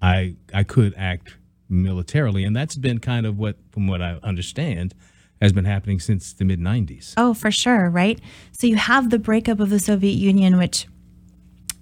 I 0.00 0.36
I 0.54 0.62
could 0.64 0.94
act 0.96 1.36
militarily, 1.68 2.44
and 2.44 2.54
that's 2.54 2.76
been 2.76 2.98
kind 2.98 3.24
of 3.26 3.38
what, 3.38 3.56
from 3.70 3.86
what 3.86 4.02
I 4.02 4.18
understand, 4.22 4.94
has 5.40 5.52
been 5.52 5.64
happening 5.64 5.98
since 6.00 6.32
the 6.32 6.44
mid 6.44 6.60
'90s. 6.60 7.14
Oh, 7.16 7.34
for 7.34 7.50
sure, 7.50 7.88
right? 7.90 8.20
So 8.52 8.66
you 8.66 8.76
have 8.76 9.10
the 9.10 9.18
breakup 9.18 9.60
of 9.60 9.70
the 9.70 9.78
Soviet 9.78 10.14
Union, 10.14 10.58
which, 10.58 10.86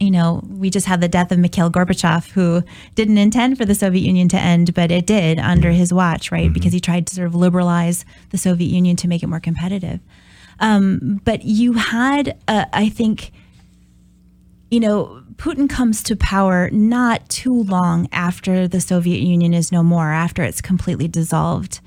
you 0.01 0.11
know, 0.11 0.43
we 0.49 0.71
just 0.71 0.87
had 0.87 1.03
the 1.03 1.09
death 1.09 1.31
of 1.31 1.39
Mikhail 1.39 1.71
Gorbachev, 1.71 2.31
who 2.31 2.63
didn't 2.95 3.19
intend 3.19 3.59
for 3.59 3.67
the 3.67 3.75
Soviet 3.75 4.03
Union 4.03 4.29
to 4.31 4.39
end, 4.39 4.73
but 4.73 4.91
it 4.91 5.07
did 5.07 5.39
under 5.39 5.73
his 5.73 5.93
watch, 5.93 6.33
right? 6.33 6.51
Because 6.51 6.73
he 6.73 6.81
tried 6.81 7.07
to 7.09 7.15
sort 7.15 7.27
of 7.27 7.35
liberalize 7.35 8.07
the 8.31 8.39
Soviet 8.39 8.69
Union 8.69 8.97
to 8.97 9.09
make 9.09 9.23
it 9.23 9.27
more 9.27 9.41
competitive. 9.41 10.01
Um, 10.59 11.21
but 11.25 11.45
you 11.45 11.75
had, 11.75 12.39
uh, 12.49 12.65
I 12.73 12.89
think, 12.89 13.31
you 14.71 14.81
know, 14.81 15.23
Putin 15.37 15.69
comes 15.69 16.03
to 16.05 16.17
power 16.17 16.71
not 16.71 17.29
too 17.29 17.63
long 17.65 18.09
after 18.11 18.67
the 18.67 18.81
Soviet 18.81 19.21
Union 19.21 19.53
is 19.53 19.71
no 19.71 19.83
more, 19.83 20.11
after 20.13 20.43
it's 20.43 20.63
completely 20.63 21.09
dissolved. 21.09 21.81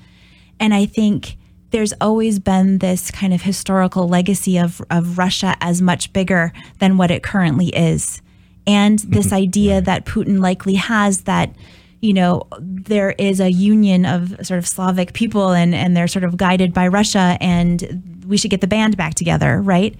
And 0.60 0.72
I 0.72 0.86
think 0.86 1.36
there's 1.74 1.92
always 2.00 2.38
been 2.38 2.78
this 2.78 3.10
kind 3.10 3.34
of 3.34 3.42
historical 3.42 4.06
legacy 4.06 4.58
of, 4.58 4.80
of 4.90 5.18
Russia 5.18 5.56
as 5.60 5.82
much 5.82 6.12
bigger 6.12 6.52
than 6.78 6.96
what 6.96 7.10
it 7.10 7.24
currently 7.24 7.66
is. 7.70 8.22
And 8.64 8.98
this 9.08 9.32
idea 9.32 9.80
that 9.80 10.04
Putin 10.04 10.40
likely 10.40 10.74
has 10.74 11.22
that, 11.22 11.52
you 12.00 12.12
know, 12.12 12.46
there 12.60 13.10
is 13.18 13.40
a 13.40 13.50
union 13.50 14.06
of 14.06 14.46
sort 14.46 14.58
of 14.58 14.68
Slavic 14.68 15.14
people 15.14 15.50
and, 15.50 15.74
and 15.74 15.96
they're 15.96 16.06
sort 16.06 16.22
of 16.22 16.36
guided 16.36 16.72
by 16.72 16.86
Russia 16.86 17.36
and 17.40 18.22
we 18.24 18.36
should 18.36 18.52
get 18.52 18.60
the 18.60 18.68
band 18.68 18.96
back 18.96 19.14
together, 19.14 19.60
right? 19.60 19.96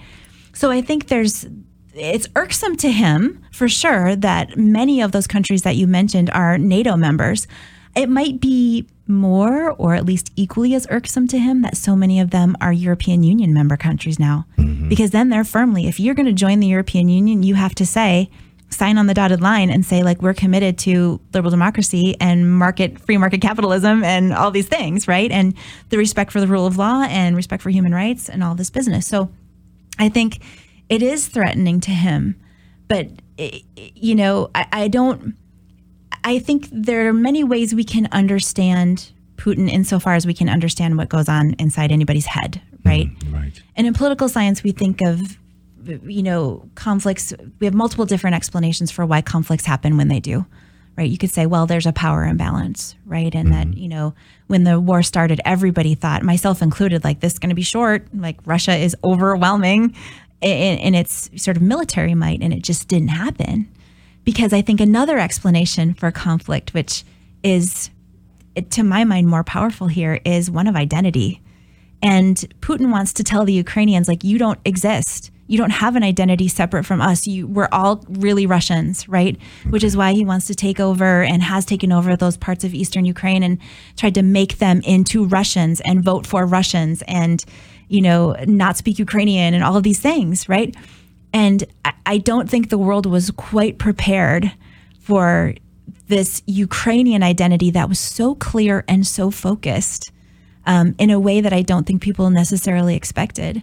So 0.52 0.70
I 0.70 0.80
think 0.80 1.08
there's 1.08 1.44
it's 1.92 2.28
irksome 2.36 2.76
to 2.76 2.90
him 2.92 3.44
for 3.50 3.68
sure 3.68 4.14
that 4.14 4.56
many 4.56 5.00
of 5.00 5.10
those 5.10 5.26
countries 5.26 5.62
that 5.62 5.74
you 5.74 5.88
mentioned 5.88 6.30
are 6.30 6.56
NATO 6.56 6.96
members. 6.96 7.48
It 7.94 8.08
might 8.08 8.40
be 8.40 8.86
more 9.06 9.70
or 9.72 9.94
at 9.94 10.04
least 10.06 10.32
equally 10.34 10.74
as 10.74 10.86
irksome 10.90 11.28
to 11.28 11.38
him 11.38 11.62
that 11.62 11.76
so 11.76 11.94
many 11.94 12.18
of 12.20 12.30
them 12.30 12.56
are 12.60 12.72
European 12.72 13.22
Union 13.22 13.52
member 13.52 13.76
countries 13.76 14.18
now. 14.18 14.46
Mm-hmm. 14.58 14.88
Because 14.88 15.10
then 15.10 15.28
they're 15.28 15.44
firmly, 15.44 15.86
if 15.86 16.00
you're 16.00 16.14
going 16.14 16.26
to 16.26 16.32
join 16.32 16.60
the 16.60 16.66
European 16.66 17.08
Union, 17.08 17.42
you 17.42 17.54
have 17.54 17.74
to 17.76 17.86
say, 17.86 18.30
sign 18.70 18.98
on 18.98 19.06
the 19.06 19.14
dotted 19.14 19.40
line 19.40 19.70
and 19.70 19.84
say, 19.84 20.02
like, 20.02 20.20
we're 20.22 20.34
committed 20.34 20.76
to 20.78 21.20
liberal 21.32 21.50
democracy 21.50 22.16
and 22.20 22.50
market, 22.58 22.98
free 22.98 23.16
market 23.18 23.40
capitalism 23.40 24.02
and 24.02 24.32
all 24.32 24.50
these 24.50 24.66
things, 24.66 25.06
right? 25.06 25.30
And 25.30 25.54
the 25.90 25.98
respect 25.98 26.32
for 26.32 26.40
the 26.40 26.48
rule 26.48 26.66
of 26.66 26.76
law 26.78 27.02
and 27.08 27.36
respect 27.36 27.62
for 27.62 27.70
human 27.70 27.94
rights 27.94 28.28
and 28.28 28.42
all 28.42 28.54
this 28.54 28.70
business. 28.70 29.06
So, 29.06 29.30
I 29.98 30.08
think 30.08 30.40
it 30.88 31.02
is 31.02 31.28
threatening 31.28 31.78
to 31.82 31.90
him, 31.92 32.34
but 32.88 33.08
i- 33.38 33.62
i- 33.78 33.92
you 33.94 34.14
know, 34.16 34.50
I, 34.54 34.66
I 34.72 34.88
don't. 34.88 35.34
I 36.24 36.38
think 36.38 36.68
there 36.72 37.06
are 37.06 37.12
many 37.12 37.44
ways 37.44 37.74
we 37.74 37.84
can 37.84 38.08
understand 38.10 39.12
Putin 39.36 39.70
insofar 39.70 40.14
as 40.14 40.26
we 40.26 40.34
can 40.34 40.48
understand 40.48 40.96
what 40.96 41.08
goes 41.08 41.28
on 41.28 41.54
inside 41.58 41.92
anybody's 41.92 42.26
head, 42.26 42.62
mm, 42.82 42.90
right? 42.90 43.08
Right. 43.30 43.62
And 43.76 43.86
in 43.86 43.92
political 43.92 44.28
science, 44.28 44.62
we 44.62 44.72
think 44.72 45.02
of, 45.02 45.38
you 45.86 46.22
know, 46.22 46.68
conflicts. 46.74 47.34
We 47.60 47.66
have 47.66 47.74
multiple 47.74 48.06
different 48.06 48.36
explanations 48.36 48.90
for 48.90 49.04
why 49.04 49.20
conflicts 49.20 49.66
happen 49.66 49.98
when 49.98 50.08
they 50.08 50.20
do, 50.20 50.46
right? 50.96 51.10
You 51.10 51.18
could 51.18 51.30
say, 51.30 51.44
well, 51.44 51.66
there's 51.66 51.86
a 51.86 51.92
power 51.92 52.24
imbalance, 52.24 52.94
right? 53.04 53.34
And 53.34 53.52
that, 53.52 53.66
mm-hmm. 53.66 53.78
you 53.78 53.88
know, 53.88 54.14
when 54.46 54.64
the 54.64 54.80
war 54.80 55.02
started, 55.02 55.42
everybody 55.44 55.94
thought, 55.94 56.22
myself 56.22 56.62
included, 56.62 57.04
like 57.04 57.20
this 57.20 57.34
is 57.34 57.38
going 57.38 57.50
to 57.50 57.54
be 57.54 57.62
short. 57.62 58.06
Like 58.14 58.38
Russia 58.46 58.74
is 58.74 58.96
overwhelming 59.04 59.94
in, 60.40 60.78
in 60.78 60.94
its 60.94 61.30
sort 61.36 61.56
of 61.56 61.62
military 61.62 62.14
might, 62.14 62.40
and 62.40 62.52
it 62.54 62.62
just 62.62 62.88
didn't 62.88 63.08
happen. 63.08 63.68
Because 64.24 64.52
I 64.52 64.62
think 64.62 64.80
another 64.80 65.18
explanation 65.18 65.94
for 65.94 66.10
conflict, 66.10 66.74
which 66.74 67.04
is, 67.42 67.90
to 68.70 68.82
my 68.82 69.04
mind, 69.04 69.28
more 69.28 69.44
powerful 69.44 69.86
here, 69.86 70.20
is 70.24 70.50
one 70.50 70.66
of 70.66 70.76
identity. 70.76 71.42
And 72.02 72.36
Putin 72.60 72.90
wants 72.90 73.12
to 73.14 73.24
tell 73.24 73.44
the 73.44 73.52
Ukrainians, 73.52 74.08
like, 74.08 74.24
you 74.24 74.38
don't 74.38 74.58
exist. 74.64 75.30
You 75.46 75.58
don't 75.58 75.70
have 75.70 75.94
an 75.94 76.02
identity 76.02 76.48
separate 76.48 76.84
from 76.84 77.02
us. 77.02 77.26
You, 77.26 77.46
we're 77.46 77.68
all 77.70 78.02
really 78.08 78.46
Russians, 78.46 79.06
right? 79.08 79.38
Which 79.68 79.84
is 79.84 79.94
why 79.94 80.14
he 80.14 80.24
wants 80.24 80.46
to 80.46 80.54
take 80.54 80.80
over 80.80 81.22
and 81.22 81.42
has 81.42 81.66
taken 81.66 81.92
over 81.92 82.16
those 82.16 82.38
parts 82.38 82.64
of 82.64 82.72
eastern 82.72 83.04
Ukraine 83.04 83.42
and 83.42 83.58
tried 83.96 84.14
to 84.14 84.22
make 84.22 84.58
them 84.58 84.80
into 84.84 85.26
Russians 85.26 85.80
and 85.82 86.02
vote 86.02 86.26
for 86.26 86.46
Russians 86.46 87.02
and, 87.06 87.44
you 87.88 88.00
know, 88.00 88.34
not 88.46 88.78
speak 88.78 88.98
Ukrainian 88.98 89.52
and 89.52 89.62
all 89.62 89.76
of 89.76 89.82
these 89.82 90.00
things, 90.00 90.48
right? 90.48 90.74
And 91.34 91.64
I- 92.06 92.18
don't 92.18 92.48
think 92.48 92.70
the 92.70 92.78
world 92.78 93.06
was 93.06 93.30
quite 93.32 93.76
prepared 93.76 94.52
for 95.00 95.54
this 96.06 96.42
Ukrainian 96.46 97.22
identity 97.22 97.70
that 97.72 97.88
was 97.88 97.98
so 97.98 98.34
clear 98.36 98.84
and 98.86 99.06
so 99.06 99.30
focused 99.30 100.12
um, 100.64 100.94
in 100.98 101.10
a 101.10 101.20
way 101.20 101.40
that 101.40 101.52
I 101.52 101.62
don't 101.62 101.86
think 101.86 102.00
people 102.00 102.30
necessarily 102.30 102.94
expected, 102.94 103.62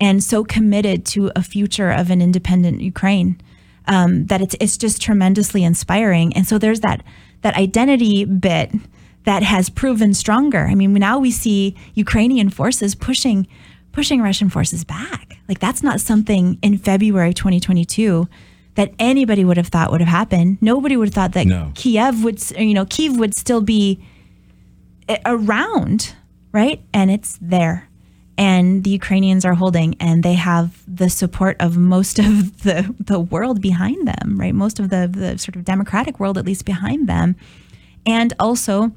and 0.00 0.22
so 0.22 0.44
committed 0.44 1.06
to 1.06 1.30
a 1.36 1.42
future 1.42 1.90
of 1.90 2.10
an 2.10 2.20
independent 2.20 2.80
Ukraine 2.80 3.40
um, 3.86 4.26
that 4.26 4.40
it's 4.40 4.56
it's 4.60 4.76
just 4.76 5.00
tremendously 5.00 5.62
inspiring. 5.62 6.34
And 6.36 6.46
so 6.46 6.58
there's 6.58 6.80
that 6.80 7.02
that 7.42 7.54
identity 7.56 8.24
bit 8.24 8.72
that 9.24 9.42
has 9.42 9.70
proven 9.70 10.14
stronger. 10.14 10.66
I 10.66 10.74
mean, 10.74 10.92
now 10.94 11.18
we 11.18 11.30
see 11.30 11.76
Ukrainian 11.94 12.50
forces 12.50 12.94
pushing 12.94 13.46
pushing 13.92 14.20
Russian 14.20 14.50
forces 14.50 14.84
back. 14.84 15.33
Like 15.48 15.58
that's 15.58 15.82
not 15.82 16.00
something 16.00 16.58
in 16.62 16.78
February 16.78 17.34
2022 17.34 18.28
that 18.74 18.92
anybody 18.98 19.44
would 19.44 19.56
have 19.56 19.68
thought 19.68 19.90
would 19.90 20.00
have 20.00 20.08
happened. 20.08 20.58
Nobody 20.60 20.96
would 20.96 21.08
have 21.08 21.14
thought 21.14 21.32
that 21.32 21.46
No. 21.46 21.72
Kiev 21.74 22.24
would, 22.24 22.40
you 22.58 22.74
know, 22.74 22.84
Kiev 22.84 23.16
would 23.18 23.36
still 23.36 23.60
be 23.60 24.04
eh, 25.08 25.18
around, 25.24 26.14
right? 26.52 26.82
And 26.92 27.10
it's 27.10 27.38
there. 27.40 27.88
And 28.36 28.82
the 28.82 28.90
Ukrainians 28.90 29.44
are 29.44 29.54
holding, 29.54 29.94
and 30.00 30.24
they 30.24 30.34
have 30.34 30.82
the 30.88 31.08
support 31.08 31.56
of 31.60 31.76
most 31.76 32.18
of 32.18 32.62
the, 32.62 32.92
the 32.98 33.20
world 33.20 33.60
behind 33.60 34.08
them, 34.08 34.36
right? 34.36 34.54
Most 34.54 34.80
of 34.80 34.90
the, 34.90 35.08
the 35.10 35.38
sort 35.38 35.54
of 35.54 35.64
democratic 35.64 36.18
world, 36.18 36.36
at 36.36 36.44
least 36.44 36.64
behind 36.64 37.08
them. 37.08 37.36
And 38.04 38.32
also, 38.40 38.90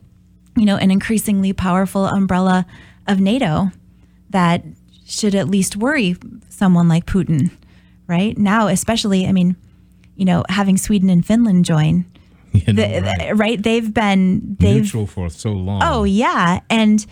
you 0.55 0.65
know, 0.65 0.77
an 0.77 0.89
increasingly 0.89 1.53
powerful 1.53 2.05
umbrella 2.05 2.65
of 3.05 3.19
NATO 3.19 3.71
that 4.31 4.63
should 5.07 5.33
at 5.35 5.47
least 5.47 5.75
worry 5.77 6.15
someone 6.49 6.87
like 6.87 7.05
Putin, 7.05 7.51
right? 8.07 8.37
Now, 8.37 8.67
especially, 8.67 9.25
I 9.25 9.31
mean, 9.31 9.55
you 10.15 10.25
know, 10.25 10.43
having 10.49 10.77
Sweden 10.77 11.09
and 11.09 11.25
Finland 11.25 11.65
join, 11.65 12.05
You 12.53 12.73
know, 12.73 12.81
the- 12.81 13.01
right. 13.01 13.27
the- 13.29 13.35
right? 13.35 13.63
They've 13.63 13.93
been 13.93 14.57
they've 14.59 14.81
neutral 14.83 15.07
for 15.07 15.29
so 15.29 15.51
long. 15.51 15.81
oh 15.83 16.03
yeah, 16.03 16.59
and 16.69 17.05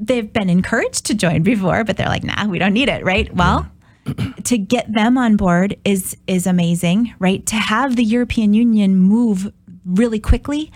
they've 0.00 0.32
been 0.32 0.50
encouraged 0.50 1.06
to 1.06 1.14
join 1.14 1.42
before, 1.42 1.84
but 1.84 1.96
they're 1.96 2.08
like, 2.08 2.24
nah, 2.24 2.46
we 2.46 2.58
don't 2.58 2.72
need 2.74 2.88
it, 2.88 3.04
right? 3.04 3.34
Well. 3.34 3.70
to 4.44 4.56
get 4.56 4.90
them 4.90 5.18
on 5.18 5.36
board 5.36 5.76
is 5.84 6.16
is 6.26 6.46
amazing, 6.46 7.12
right? 7.18 7.44
To 7.44 7.56
have 7.56 7.94
the 7.96 8.02
European 8.04 8.54
Union 8.54 8.96
move 8.96 9.52
really 9.84 10.18
quickly 10.18 10.72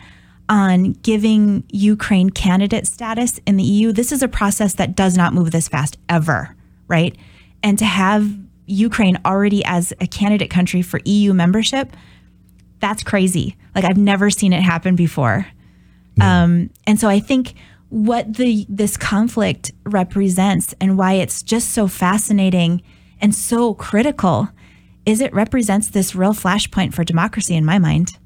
on 0.49 0.93
giving 1.03 1.65
Ukraine 1.71 2.31
candidate 2.31 2.87
status 2.87 3.41
in 3.47 3.57
the 3.57 3.63
EU, 3.63 3.93
this 3.93 4.13
is 4.13 4.23
a 4.23 4.29
process 4.29 4.75
that 4.75 4.95
does 4.95 5.17
not 5.17 5.33
move 5.33 5.51
this 5.51 5.69
fast 5.69 5.97
ever, 6.09 6.55
right? 6.89 7.17
And 7.63 7.79
to 7.79 7.85
have 7.85 8.31
Ukraine 8.67 9.19
already 9.25 9.65
as 9.65 9.93
a 10.01 10.07
candidate 10.07 10.51
country 10.51 10.83
for 10.83 11.01
EU 11.05 11.33
membership, 11.33 11.97
that's 12.81 13.03
crazy. 13.03 13.57
Like 13.75 13.85
I've 13.85 13.97
never 13.97 14.31
seen 14.31 14.53
it 14.53 14.63
happen 14.63 14.97
before. 14.97 15.47
Um, 16.21 16.71
and 16.87 17.01
so 17.01 17.09
I 17.09 17.21
think 17.21 17.55
what 17.89 18.35
the 18.35 18.67
this 18.69 18.97
conflict 18.97 19.73
represents 19.85 20.75
and 20.81 20.99
why 20.99 21.15
it's 21.15 21.43
just 21.43 21.71
so 21.71 21.89
fascinating 21.89 22.83
and 23.21 23.35
so 23.35 23.75
critical 23.75 24.49
is 25.05 25.21
it 25.21 25.33
represents 25.35 25.89
this 25.89 26.15
real 26.15 26.33
flashpoint 26.33 26.95
for 26.95 27.05
democracy 27.05 27.55
in 27.55 27.65
my 27.65 27.79
mind. 27.79 28.19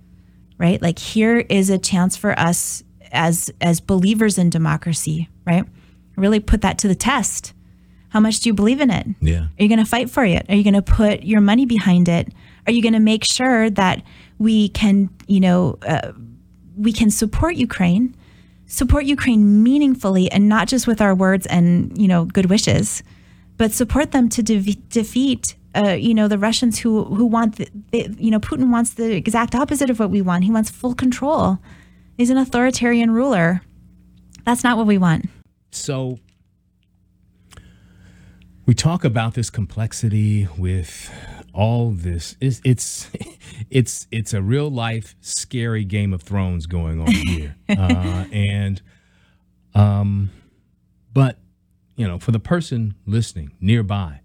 Right? 0.59 0.81
Like 0.81 0.99
here 0.99 1.39
is 1.39 1.69
a 1.71 1.79
chance 1.79 2.17
for 2.17 2.39
us 2.39 2.83
as 3.13 3.51
as 3.61 3.81
believers 3.81 4.39
in 4.39 4.51
democracy, 4.51 5.29
right? 5.45 5.65
Really 6.17 6.41
put 6.41 6.63
that 6.63 6.79
to 6.79 6.89
the 6.89 6.95
test. 6.95 7.53
How 8.09 8.21
much 8.21 8.41
do 8.41 8.49
you 8.49 8.55
believe 8.55 8.81
in 8.81 8.91
it? 8.91 9.07
Yeah. 9.21 9.41
Are 9.41 9.63
you 9.63 9.69
going 9.69 9.79
to 9.79 9.85
fight 9.85 10.09
for 10.09 10.25
it? 10.25 10.47
Are 10.49 10.55
you 10.55 10.63
going 10.65 10.75
to 10.75 10.83
put 10.83 11.23
your 11.23 11.41
money 11.41 11.67
behind 11.67 12.09
it? 12.09 12.33
Are 12.67 12.73
you 12.73 12.81
going 12.81 12.95
to 12.95 13.01
make 13.01 13.25
sure 13.25 13.69
that 13.71 14.03
we 14.39 14.71
can, 14.71 15.11
you 15.27 15.41
know, 15.41 15.79
uh, 15.87 16.13
we 16.77 16.93
can 16.93 17.11
support 17.11 17.57
Ukraine, 17.57 18.15
support 18.67 19.05
Ukraine 19.05 19.63
meaningfully, 19.63 20.31
and 20.31 20.49
not 20.49 20.69
just 20.69 20.87
with 20.87 21.01
our 21.01 21.15
words 21.15 21.47
and 21.47 21.97
you 22.01 22.09
know 22.09 22.25
good 22.25 22.47
wishes, 22.47 23.03
but 23.57 23.73
support 23.73 24.13
them 24.13 24.29
to 24.31 24.43
de- 24.43 24.79
defeat, 24.89 25.57
uh, 25.77 25.93
you 25.93 26.15
know, 26.15 26.29
the 26.29 26.39
Russians 26.39 26.79
who 26.79 27.05
who 27.05 27.27
want, 27.27 27.57
the, 27.57 27.69
the, 27.91 28.17
you 28.19 28.31
know, 28.31 28.41
Putin 28.41 28.71
wants 28.71 28.95
the 28.95 29.15
exact 29.15 29.55
opposite 29.55 29.91
of 29.91 29.99
what 29.99 30.11
we 30.11 30.23
want. 30.23 30.45
He 30.45 30.51
wants 30.51 30.71
full 30.71 30.95
control. 30.95 31.59
He's 32.17 32.31
an 32.31 32.39
authoritarian 32.39 33.11
ruler. 33.11 33.63
That's 34.45 34.65
not 34.65 34.77
what 34.77 34.87
we 34.87 34.97
want. 34.97 35.27
So 35.71 36.19
we 38.65 38.75
talk 38.75 39.05
about 39.05 39.35
this 39.35 39.51
complexity 39.51 40.49
with 40.57 41.11
all 41.53 41.91
this. 41.91 42.37
It's 42.41 42.61
it's 42.65 43.11
it's, 43.71 44.07
it's 44.11 44.33
a 44.33 44.43
real 44.43 44.71
life 44.71 45.15
scary 45.21 45.85
Game 45.85 46.13
of 46.13 46.23
Thrones 46.23 46.67
going 46.67 47.01
on 47.01 47.11
here, 47.11 47.57
uh, 47.69 48.25
and 48.33 48.81
um, 49.75 50.31
but 51.13 51.39
you 51.97 52.07
know, 52.07 52.19
for 52.19 52.33
the 52.33 52.41
person 52.41 52.95
listening 53.07 53.53
nearby, 53.61 54.21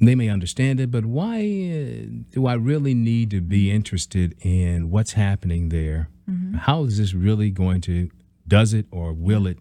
they 0.00 0.14
may 0.14 0.28
understand 0.28 0.80
it, 0.80 0.90
but 0.90 1.04
why 1.04 1.38
uh, 1.38 2.22
do 2.30 2.46
I 2.46 2.54
really 2.54 2.94
need 2.94 3.30
to 3.30 3.40
be 3.40 3.70
interested 3.70 4.34
in 4.40 4.90
what's 4.90 5.12
happening 5.12 5.70
there? 5.70 6.08
How 6.56 6.84
is 6.84 6.98
this 6.98 7.14
really 7.14 7.50
going 7.50 7.80
to, 7.82 8.10
does 8.46 8.74
it 8.74 8.86
or 8.90 9.12
will 9.12 9.46
it 9.46 9.58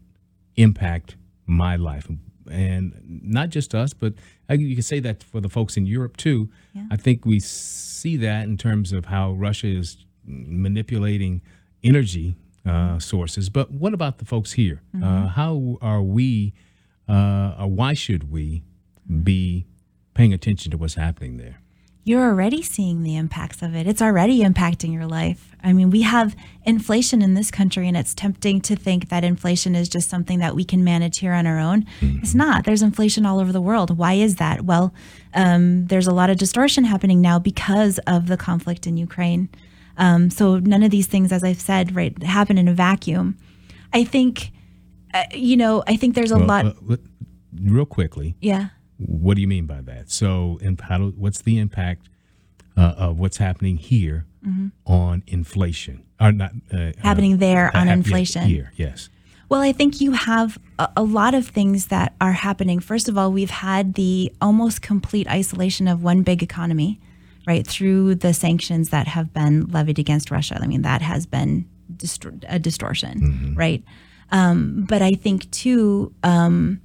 impact 0.55 1.15
my 1.45 1.75
life? 1.75 2.07
And 2.51 2.93
not 3.23 3.49
just 3.49 3.73
us, 3.73 3.93
but 3.93 4.13
I, 4.49 4.53
you 4.53 4.75
can 4.75 4.83
say 4.83 4.99
that 4.99 5.23
for 5.23 5.41
the 5.41 5.49
folks 5.49 5.77
in 5.77 5.85
Europe 5.85 6.17
too. 6.17 6.49
I 6.91 6.97
think 6.97 7.25
we 7.25 7.39
see 7.39 8.17
that 8.17 8.43
in 8.43 8.57
terms 8.57 8.91
of 8.93 9.05
how 9.05 9.31
Russia 9.31 9.67
is 9.67 9.97
manipulating 10.25 11.41
energy 11.83 12.35
uh, 12.65 12.99
sources. 12.99 13.49
But 13.49 13.71
what 13.71 13.93
about 13.93 14.17
the 14.17 14.25
folks 14.25 14.53
here? 14.53 14.81
Uh, 15.03 15.27
how 15.27 15.77
are 15.81 16.01
we, 16.01 16.53
uh, 17.07 17.55
or 17.59 17.67
why 17.67 17.93
should 17.93 18.29
we 18.31 18.63
be 19.23 19.65
paying 20.17 20.33
attention 20.33 20.71
to 20.71 20.77
what's 20.77 20.95
happening 20.95 21.37
there? 21.37 21.57
you're 22.09 22.23
already 22.23 22.61
seeing 22.61 23.03
the 23.03 23.17
impacts 23.17 23.61
of 23.61 23.75
it. 23.75 23.85
It's 23.85 24.01
already 24.01 24.39
impacting 24.41 24.93
your 24.93 25.05
life. 25.05 25.53
I 25.61 25.73
mean, 25.73 25.89
we 25.89 26.03
have 26.03 26.37
inflation 26.65 27.21
in 27.21 27.33
this 27.33 27.51
country, 27.51 27.85
and 27.85 27.97
it's 27.97 28.13
tempting 28.15 28.61
to 28.61 28.77
think 28.77 29.09
that 29.09 29.25
inflation 29.25 29.75
is 29.75 29.89
just 29.89 30.09
something 30.09 30.39
that 30.39 30.55
we 30.55 30.63
can 30.63 30.85
manage 30.85 31.17
here 31.19 31.33
on 31.33 31.45
our 31.45 31.59
own. 31.59 31.85
It's 31.99 32.33
not. 32.33 32.63
There's 32.63 32.81
inflation 32.81 33.25
all 33.25 33.41
over 33.41 33.51
the 33.51 33.59
world. 33.59 33.97
Why 33.97 34.13
is 34.13 34.37
that? 34.37 34.61
Well, 34.61 34.93
um, 35.33 35.87
there's 35.87 36.07
a 36.07 36.13
lot 36.13 36.29
of 36.29 36.37
distortion 36.37 36.85
happening 36.85 37.19
now 37.19 37.39
because 37.39 37.99
of 38.07 38.27
the 38.27 38.37
conflict 38.37 38.87
in 38.87 38.95
Ukraine. 38.95 39.49
Um, 39.97 40.29
so 40.29 40.59
none 40.59 40.83
of 40.83 40.91
these 40.91 41.07
things, 41.07 41.33
as 41.33 41.43
I've 41.43 41.59
said, 41.59 41.93
right, 41.93 42.23
happen 42.23 42.57
in 42.57 42.69
a 42.69 42.73
vacuum. 42.73 43.37
I 43.91 44.05
think, 44.05 44.51
uh, 45.13 45.25
you 45.33 45.57
know, 45.57 45.83
I 45.87 45.97
think 45.97 46.15
there's 46.15 46.31
a 46.31 46.37
Well, 46.37 46.47
lot. 46.47 46.65
uh, 46.67 46.95
real 47.61 47.85
quickly, 47.85 48.37
yeah. 48.39 48.69
What 48.97 49.35
do 49.35 49.41
you 49.41 49.47
mean 49.47 49.65
by 49.65 49.81
that? 49.81 50.11
So, 50.11 50.59
how 50.81 50.97
do, 50.97 51.13
what's 51.17 51.41
the 51.41 51.59
impact 51.59 52.09
uh, 52.75 52.93
of 52.97 53.19
what's 53.19 53.37
happening 53.37 53.77
here 53.77 54.25
on 54.85 55.23
inflation? 55.27 56.03
Or 56.19 56.31
not 56.31 56.51
uh, 56.73 56.93
Happening 56.99 57.33
uh, 57.33 57.37
there 57.37 57.75
on 57.75 57.87
inflation. 57.87 58.43
Here, 58.43 58.71
yes. 58.75 59.09
Well, 59.49 59.61
I 59.61 59.71
think 59.71 60.01
you 60.01 60.11
have 60.11 60.57
a, 60.77 60.89
a 60.97 61.03
lot 61.03 61.33
of 61.33 61.47
things 61.47 61.87
that 61.87 62.13
are 62.19 62.33
happening. 62.33 62.79
First 62.79 63.07
of 63.07 63.17
all, 63.17 63.31
we've 63.31 63.49
had 63.49 63.93
the 63.93 64.33
almost 64.41 64.81
complete 64.81 65.27
isolation 65.29 65.87
of 65.87 66.03
one 66.03 66.23
big 66.23 66.43
economy, 66.43 66.99
right, 67.45 67.65
through 67.65 68.15
the 68.15 68.33
sanctions 68.33 68.89
that 68.89 69.07
have 69.07 69.33
been 69.33 69.67
levied 69.67 69.99
against 69.99 70.31
Russia. 70.31 70.57
I 70.61 70.67
mean, 70.67 70.81
that 70.81 71.01
has 71.01 71.25
been 71.25 71.65
distor- 71.95 72.43
a 72.49 72.59
distortion, 72.59 73.53
right? 73.55 73.83
Um, 74.31 74.85
but 74.89 75.01
I 75.01 75.13
think, 75.13 75.49
too, 75.51 76.13
um, 76.23 76.81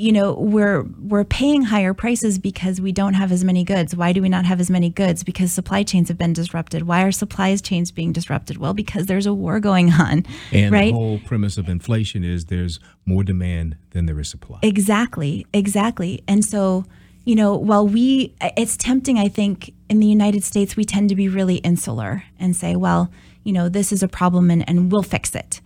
you 0.00 0.12
know 0.12 0.32
we're 0.34 0.82
we're 0.98 1.24
paying 1.24 1.62
higher 1.62 1.92
prices 1.92 2.38
because 2.38 2.80
we 2.80 2.92
don't 2.92 3.14
have 3.14 3.30
as 3.30 3.44
many 3.44 3.64
goods 3.64 3.94
why 3.94 4.12
do 4.12 4.22
we 4.22 4.28
not 4.28 4.44
have 4.44 4.60
as 4.60 4.70
many 4.70 4.88
goods 4.88 5.22
because 5.22 5.52
supply 5.52 5.82
chains 5.82 6.08
have 6.08 6.16
been 6.16 6.32
disrupted 6.32 6.84
why 6.84 7.02
are 7.02 7.12
supply 7.12 7.54
chains 7.56 7.90
being 7.90 8.12
disrupted 8.12 8.56
well 8.56 8.72
because 8.72 9.06
there's 9.06 9.26
a 9.26 9.34
war 9.34 9.60
going 9.60 9.92
on 9.92 10.24
And 10.52 10.72
right 10.72 10.92
the 10.92 10.98
whole 10.98 11.18
premise 11.18 11.58
of 11.58 11.68
inflation 11.68 12.24
is 12.24 12.46
there's 12.46 12.80
more 13.10 13.24
demand 13.24 13.76
than 13.90 14.06
there 14.06 14.18
is 14.20 14.28
supply. 14.28 14.58
Exactly, 14.62 15.46
exactly. 15.52 16.22
And 16.26 16.44
so, 16.44 16.84
you 17.24 17.34
know, 17.34 17.56
while 17.56 17.86
we, 17.86 18.34
it's 18.56 18.76
tempting, 18.76 19.18
I 19.18 19.28
think, 19.28 19.74
in 19.88 20.00
the 20.00 20.06
United 20.06 20.44
States, 20.44 20.76
we 20.76 20.84
tend 20.84 21.08
to 21.10 21.16
be 21.16 21.28
really 21.28 21.56
insular 21.56 22.24
and 22.38 22.56
say, 22.56 22.76
well, 22.76 23.10
you 23.44 23.52
know, 23.52 23.68
this 23.68 23.92
is 23.92 24.02
a 24.02 24.08
problem 24.08 24.50
and, 24.50 24.66
and 24.68 24.90
we'll 24.90 25.02
fix 25.02 25.34
it. 25.34 25.60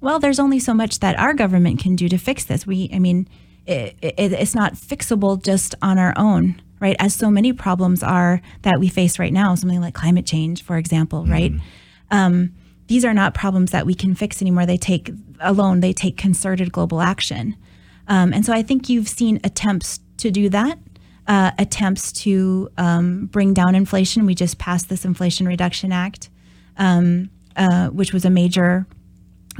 Well, 0.00 0.18
there's 0.18 0.38
only 0.38 0.58
so 0.58 0.74
much 0.74 1.00
that 1.00 1.18
our 1.18 1.34
government 1.34 1.80
can 1.80 1.96
do 1.96 2.08
to 2.08 2.18
fix 2.18 2.44
this. 2.44 2.66
We, 2.66 2.90
I 2.92 2.98
mean, 2.98 3.28
it, 3.66 3.96
it, 4.02 4.32
it's 4.32 4.54
not 4.54 4.74
fixable 4.74 5.42
just 5.42 5.74
on 5.82 5.98
our 5.98 6.14
own, 6.16 6.60
right? 6.80 6.96
As 6.98 7.14
so 7.14 7.30
many 7.30 7.52
problems 7.52 8.02
are 8.02 8.40
that 8.62 8.78
we 8.78 8.88
face 8.88 9.18
right 9.18 9.32
now, 9.32 9.54
something 9.54 9.80
like 9.80 9.94
climate 9.94 10.26
change, 10.26 10.62
for 10.62 10.76
example, 10.76 11.26
right? 11.26 11.52
Um, 12.10 12.52
these 12.86 13.04
are 13.04 13.14
not 13.14 13.34
problems 13.34 13.72
that 13.72 13.86
we 13.86 13.94
can 13.94 14.14
fix 14.14 14.40
anymore. 14.40 14.66
They 14.66 14.76
take 14.76 15.10
alone, 15.40 15.80
they 15.80 15.92
take 15.92 16.16
concerted 16.16 16.72
global 16.72 17.00
action. 17.00 17.56
Um, 18.08 18.32
and 18.32 18.46
so 18.46 18.52
I 18.52 18.62
think 18.62 18.88
you've 18.88 19.08
seen 19.08 19.40
attempts 19.42 19.98
to 20.18 20.30
do 20.30 20.48
that, 20.50 20.78
uh, 21.26 21.50
attempts 21.58 22.12
to 22.12 22.70
um, 22.78 23.26
bring 23.26 23.52
down 23.52 23.74
inflation. 23.74 24.26
We 24.26 24.34
just 24.34 24.58
passed 24.58 24.88
this 24.88 25.04
Inflation 25.04 25.48
Reduction 25.48 25.92
Act, 25.92 26.30
um, 26.78 27.30
uh, 27.56 27.88
which 27.88 28.12
was 28.12 28.24
a 28.24 28.30
major 28.30 28.86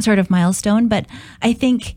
sort 0.00 0.18
of 0.18 0.30
milestone. 0.30 0.86
But 0.86 1.06
I 1.42 1.52
think, 1.52 1.96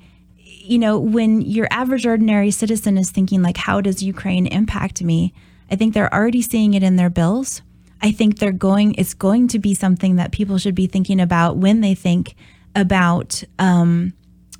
you 0.69 0.77
know, 0.77 0.99
when 0.99 1.41
your 1.41 1.67
average 1.71 2.05
ordinary 2.05 2.51
citizen 2.51 2.95
is 2.95 3.09
thinking, 3.09 3.41
like, 3.41 3.57
how 3.57 3.81
does 3.81 4.03
Ukraine 4.03 4.45
impact 4.45 5.01
me? 5.01 5.33
I 5.71 5.75
think 5.75 5.95
they're 5.95 6.13
already 6.13 6.43
seeing 6.43 6.75
it 6.75 6.83
in 6.83 6.95
their 6.95 7.09
bills. 7.09 7.63
I 8.03 8.11
think 8.11 8.37
they're 8.37 8.51
going, 8.51 8.93
it's 8.93 9.15
going 9.15 9.47
to 9.47 9.57
be 9.57 9.73
something 9.73 10.17
that 10.17 10.31
people 10.31 10.59
should 10.59 10.75
be 10.75 10.85
thinking 10.85 11.19
about 11.19 11.57
when 11.57 11.81
they 11.81 11.95
think 11.95 12.35
about, 12.75 13.43
um, 13.57 14.13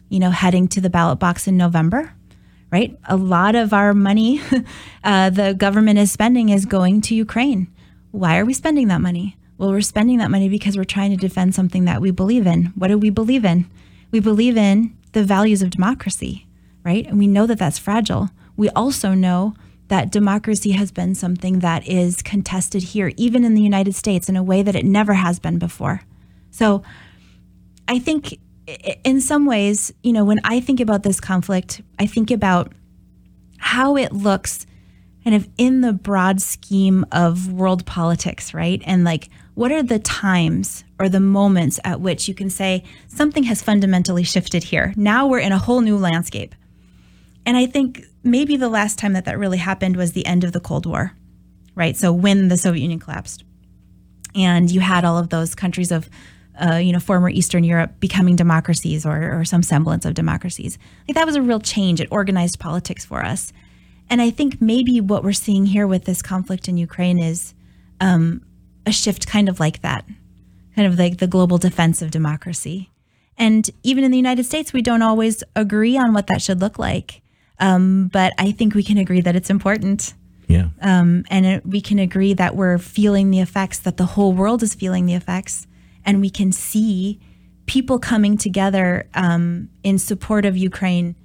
you 0.10 0.20
know, 0.20 0.32
heading 0.32 0.68
to 0.70 0.82
the 0.82 0.90
ballot 0.90 1.20
box 1.20 1.48
in 1.48 1.58
November, 1.58 2.12
right? 2.72 2.98
A 3.06 3.16
lot 3.16 3.54
of 3.54 3.72
our 3.72 3.94
money 3.94 4.42
uh, 5.04 5.30
the 5.30 5.54
government 5.54 6.00
is 6.00 6.12
spending 6.12 6.50
is 6.50 6.66
going 6.66 7.02
to 7.02 7.16
Ukraine. 7.16 7.68
Why 8.10 8.40
are 8.40 8.46
we 8.46 8.56
spending 8.56 8.88
that 8.88 9.02
money? 9.02 9.38
Well, 9.60 9.70
we're 9.70 9.82
spending 9.82 10.18
that 10.18 10.32
money 10.32 10.50
because 10.50 10.76
we're 10.76 10.86
trying 10.86 11.12
to 11.12 11.18
defend 11.18 11.54
something 11.54 11.86
that 11.86 12.02
we 12.02 12.10
believe 12.10 12.48
in. 12.48 12.68
What 12.76 12.88
do 12.88 12.98
we 12.98 13.12
believe 13.12 13.46
in? 13.46 13.70
We 14.10 14.20
believe 14.20 14.58
in 14.58 14.98
the 15.12 15.24
values 15.24 15.62
of 15.62 15.70
democracy, 15.70 16.48
right? 16.84 17.06
And 17.08 17.18
we 17.18 17.28
know 17.28 17.46
that 17.48 17.60
that's 17.60 17.80
fragile. 17.80 18.30
We 18.56 18.70
also 18.70 19.14
know 19.14 19.54
that 19.88 20.12
democracy 20.12 20.72
has 20.72 20.92
been 20.92 21.16
something 21.16 21.60
that 21.60 21.88
is 21.88 22.22
contested 22.22 22.84
here, 22.84 23.12
even 23.18 23.44
in 23.44 23.56
the 23.56 23.62
United 23.62 23.96
States, 23.96 24.30
in 24.30 24.36
a 24.36 24.44
way 24.44 24.62
that 24.62 24.76
it 24.76 24.86
never 24.86 25.16
has 25.16 25.40
been 25.40 25.58
before. 25.58 26.02
So 26.52 26.84
I 27.88 27.98
think 27.98 28.40
in 29.04 29.20
some 29.20 29.48
ways, 29.48 29.92
you 30.04 30.14
know, 30.14 30.24
when 30.24 30.40
I 30.44 30.60
think 30.60 30.80
about 30.80 31.02
this 31.02 31.20
conflict, 31.20 31.82
I 31.98 32.06
think 32.06 32.30
about 32.30 32.72
how 33.58 33.98
it 33.98 34.14
looks 34.14 34.68
kind 35.24 35.36
of 35.36 35.50
in 35.58 35.82
the 35.82 35.92
broad 35.92 36.40
scheme 36.42 37.06
of 37.12 37.52
world 37.52 37.86
politics, 37.86 38.54
right? 38.54 38.82
And 38.86 39.04
like, 39.04 39.30
what 39.60 39.74
are 39.74 39.84
the 39.84 40.00
times 40.00 40.86
or 41.00 41.10
the 41.10 41.20
moments 41.20 41.82
at 41.84 42.00
which 42.00 42.30
you 42.30 42.34
can 42.34 42.50
say 42.50 42.82
something 43.10 43.44
has 43.44 43.62
fundamentally 43.62 44.24
shifted 44.24 44.64
here? 44.64 44.94
Now 44.96 45.28
we're 45.28 45.40
in 45.40 45.52
a 45.52 45.58
whole 45.58 45.82
new 45.82 45.98
landscape. 45.98 46.56
And 47.46 47.58
I 47.58 47.66
think 47.66 48.06
maybe 48.24 48.56
the 48.56 48.70
last 48.70 48.98
time 48.98 49.12
that 49.12 49.26
that 49.26 49.38
really 49.38 49.58
happened 49.58 49.98
was 49.98 50.14
the 50.14 50.26
end 50.26 50.46
of 50.46 50.54
the 50.54 50.62
Cold 50.62 50.86
War, 50.86 51.12
right? 51.76 51.98
So 51.98 52.14
when 52.14 52.48
the 52.48 52.56
Soviet 52.56 52.84
Union 52.84 53.02
collapsed, 53.02 53.44
and 54.34 54.72
you 54.72 54.80
had 54.80 55.04
all 55.04 55.18
of 55.18 55.28
those 55.28 55.56
countries 55.56 55.92
of, 55.92 56.10
uh, 56.58 56.76
you 56.76 56.94
know, 56.94 57.00
former 57.02 57.28
Eastern 57.28 57.66
Europe 57.66 58.00
becoming 58.00 58.38
democracies 58.38 59.06
or, 59.06 59.42
or 59.42 59.44
some 59.44 59.62
semblance 59.62 60.06
of 60.06 60.14
democracies. 60.14 60.78
Like 61.06 61.16
that 61.16 61.26
was 61.26 61.36
a 61.36 61.42
real 61.42 61.60
change. 61.60 62.00
It 62.00 62.08
organized 62.12 62.62
politics 62.62 63.04
for 63.04 63.26
us. 63.26 63.52
And 64.10 64.22
I 64.22 64.30
think 64.30 64.62
maybe 64.62 65.02
what 65.02 65.22
we're 65.22 65.34
seeing 65.34 65.66
here 65.66 65.86
with 65.86 66.06
this 66.06 66.22
conflict 66.22 66.70
in 66.70 66.78
Ukraine 66.78 67.20
is 67.20 67.54
um, 68.00 68.42
a 68.86 68.92
shift 68.92 69.28
kind 69.28 69.50
of 69.50 69.60
like 69.60 69.82
that, 69.82 70.06
kind 70.76 70.88
of 70.88 70.98
like 70.98 71.18
the 71.18 71.28
global 71.28 71.58
defense 71.58 72.02
of 72.02 72.12
democracy. 72.12 72.90
And 73.38 73.70
even 73.84 74.04
in 74.04 74.12
the 74.12 74.18
United 74.18 74.44
States, 74.44 74.74
we 74.74 74.82
don't 74.82 75.02
always 75.02 75.44
agree 75.56 75.98
on 75.98 76.14
what 76.14 76.28
that 76.28 76.42
should 76.42 76.60
look 76.60 76.78
like. 76.78 77.22
Um, 77.60 78.10
but 78.12 78.34
I 78.38 78.52
think 78.52 78.74
we 78.74 78.84
can 78.84 78.98
agree 78.98 79.22
that 79.22 79.36
it's 79.36 79.50
important. 79.50 80.14
Yeah. 80.48 80.70
Um, 80.82 81.26
and 81.30 81.46
it, 81.46 81.66
we 81.66 81.80
can 81.80 82.00
agree 82.00 82.34
that 82.34 82.56
we're 82.56 82.78
feeling 82.78 83.32
the 83.32 83.40
effects, 83.40 83.80
that 83.80 83.98
the 83.98 84.06
whole 84.06 84.34
world 84.34 84.64
is 84.64 84.74
feeling 84.74 85.06
the 85.06 85.14
effects. 85.14 85.68
And 86.06 86.22
we 86.22 86.30
can 86.30 86.52
see 86.52 87.20
people 87.66 88.00
coming 88.00 88.36
together 88.36 89.08
um, 89.14 89.70
in 89.84 90.00
support 90.00 90.44
of 90.44 90.58
Ukraine 90.58 91.16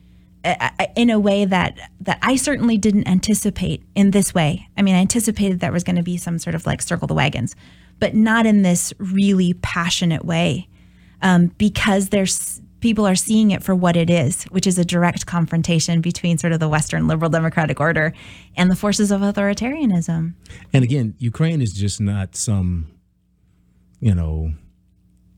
in 0.97 1.11
a 1.11 1.19
way 1.19 1.45
that 1.45 1.79
that 2.01 2.19
I 2.23 2.37
certainly 2.37 2.77
didn't 2.77 3.09
anticipate 3.09 3.83
in 3.95 4.11
this 4.11 4.35
way. 4.35 4.69
I 4.77 4.83
mean, 4.83 4.95
I 4.95 4.99
anticipated 4.99 5.61
there 5.61 5.73
was 5.73 5.85
going 5.85 5.97
to 5.97 6.03
be 6.03 6.17
some 6.17 6.39
sort 6.39 6.55
of 6.55 6.67
like 6.67 6.83
circle 6.83 7.07
the 7.07 7.15
wagons, 7.15 7.57
but 7.99 8.15
not 8.15 8.47
in 8.47 8.63
this 8.63 8.93
really 8.99 9.55
passionate 9.55 10.25
way, 10.25 10.69
um, 11.23 11.47
because 11.59 12.11
there's 12.11 12.61
people 12.81 13.07
are 13.07 13.15
seeing 13.15 13.51
it 13.51 13.63
for 13.63 13.75
what 13.75 13.97
it 13.97 14.11
is, 14.11 14.45
which 14.45 14.67
is 14.67 14.79
a 14.79 14.85
direct 14.85 15.25
confrontation 15.25 16.03
between 16.03 16.37
sort 16.37 16.53
of 16.53 16.61
the 16.61 16.69
Western 16.69 17.07
liberal 17.09 17.31
democratic 17.31 17.81
order 17.81 18.13
and 18.57 18.71
the 18.71 18.77
forces 18.77 19.11
of 19.11 19.23
authoritarianism. 19.23 20.35
And 20.71 20.85
again, 20.85 21.15
Ukraine 21.19 21.63
is 21.63 21.73
just 21.73 21.99
not 21.99 22.37
some, 22.37 22.89
you 24.01 24.15
know, 24.15 24.53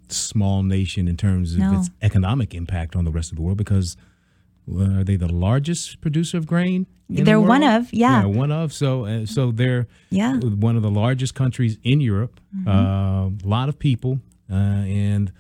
small 0.09 0.64
nation 0.64 1.07
in 1.07 1.16
terms 1.16 1.53
of 1.53 1.61
No. 1.61 1.79
its 1.79 1.90
economic 2.03 2.53
impact 2.53 2.97
on 2.97 3.05
the 3.05 3.12
rest 3.12 3.31
of 3.31 3.37
the 3.37 3.42
world 3.42 3.59
because 3.59 3.97
are 4.70 5.05
they 5.05 5.16
the 5.16 5.33
largest 5.33 6.00
producer 6.00 6.38
of 6.38 6.46
grain? 6.46 6.87
in 7.09 7.22
They're 7.24 7.40
one 7.40 7.61
world? 7.62 7.85
of, 7.85 7.92
yeah. 7.94 8.24
one 8.24 8.50
of. 8.50 8.72
So, 8.72 9.05
uh, 9.05 9.26
so 9.26 9.52
they're 9.52 9.87
Yeah. 10.11 10.33
Mm-hmm. 10.35 10.59
one 10.61 10.74
of 10.76 10.83
the 10.83 10.90
largest 10.90 11.35
countries 11.37 11.79
in 11.85 12.00
Europe. 12.00 12.40
Uh, 12.66 13.31
A 13.44 13.48
lot 13.57 13.68
of 13.68 13.79
people, 13.79 14.18
uh, 14.50 14.55
and 14.55 15.31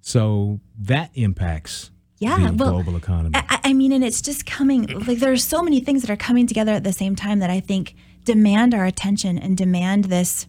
so 0.00 0.60
that 0.78 1.10
impacts 1.14 1.90
Yeah, 2.20 2.50
the 2.50 2.52
well, 2.56 2.74
global 2.74 2.96
economy. 2.96 3.32
I, 3.34 3.58
I 3.64 3.72
mean, 3.72 3.90
and 3.92 4.04
it's 4.04 4.22
just 4.22 4.46
coming 4.46 4.86
like 5.06 5.18
there 5.18 5.32
are 5.32 5.36
so 5.36 5.62
many 5.62 5.80
things 5.80 6.02
that 6.02 6.10
are 6.10 6.16
coming 6.28 6.46
together 6.46 6.72
at 6.72 6.84
the 6.84 6.92
same 6.92 7.16
time 7.16 7.40
that 7.40 7.50
I 7.50 7.58
think 7.60 7.94
demand 8.24 8.72
our 8.74 8.84
attention 8.86 9.36
and 9.38 9.56
demand 9.56 10.04
this 10.04 10.46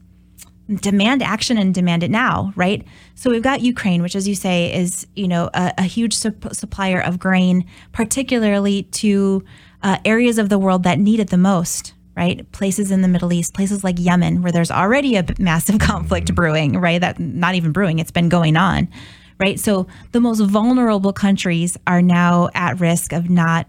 demand 0.76 1.24
action 1.24 1.58
and 1.58 1.74
demand 1.74 2.04
it 2.04 2.12
now, 2.12 2.52
right? 2.56 2.86
So 3.16 3.30
we've 3.30 3.42
got 3.42 3.62
Ukraine, 3.62 4.02
which, 4.02 4.16
as 4.16 4.28
you 4.28 4.36
say, 4.36 4.74
is 4.74 5.08
you 5.16 5.28
know 5.28 5.50
a, 5.54 5.74
a 5.78 5.84
huge 5.84 6.14
sup- 6.14 6.54
supplier 6.54 7.02
of 7.02 7.20
grain, 7.20 7.66
particularly 7.94 8.84
to 8.84 9.44
uh, 9.84 9.98
areas 10.06 10.38
of 10.38 10.50
the 10.50 10.60
world 10.60 10.84
that 10.84 11.00
need 11.00 11.20
it 11.20 11.30
the 11.30 11.38
most, 11.38 11.94
right? 12.16 12.50
Places 12.52 12.92
in 12.92 13.02
the 13.02 13.08
Middle 13.08 13.32
East, 13.32 13.54
places 13.54 13.84
like 13.84 13.96
Yemen, 13.98 14.42
where 14.42 14.52
there's 14.52 14.72
already 14.72 15.16
a 15.16 15.26
massive 15.40 15.80
conflict 15.80 16.36
brewing, 16.36 16.78
right? 16.80 17.00
That 17.00 17.20
not 17.20 17.56
even 17.56 17.72
brewing, 17.72 18.00
it's 18.00 18.12
been 18.12 18.30
going 18.30 18.58
on, 18.58 18.90
right? 19.40 19.60
So 19.60 19.88
the 20.12 20.20
most 20.20 20.42
vulnerable 20.42 21.14
countries 21.14 21.78
are 21.88 22.02
now 22.02 22.50
at 22.54 22.80
risk 22.80 23.14
of 23.14 23.30
not 23.30 23.68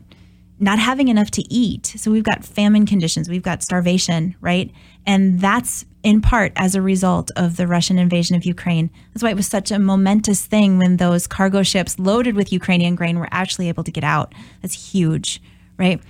not 0.60 0.80
having 0.80 1.06
enough 1.06 1.30
to 1.30 1.54
eat. 1.54 1.86
So 1.86 2.10
we've 2.10 2.24
got 2.24 2.44
famine 2.44 2.84
conditions, 2.84 3.28
we've 3.28 3.42
got 3.42 3.62
starvation, 3.62 4.34
right? 4.40 4.72
And 5.06 5.40
that's 5.40 5.84
in 6.08 6.22
part 6.22 6.52
as 6.56 6.74
a 6.74 6.80
result 6.80 7.30
of 7.36 7.58
the 7.58 7.66
Russian 7.66 7.98
invasion 7.98 8.34
of 8.34 8.46
Ukraine. 8.46 8.88
That's 9.12 9.22
why 9.22 9.28
it 9.28 9.36
was 9.36 9.46
such 9.46 9.70
a 9.70 9.78
momentous 9.78 10.46
thing 10.46 10.78
when 10.78 10.96
those 10.96 11.26
cargo 11.26 11.62
ships 11.62 11.98
loaded 11.98 12.34
with 12.34 12.50
Ukrainian 12.60 12.94
grain 12.94 13.18
were 13.18 13.28
actually 13.30 13.68
able 13.68 13.84
to 13.84 13.90
get 13.98 14.04
out. 14.04 14.34
That's 14.62 14.90
huge, 14.92 15.42
right? 15.76 16.00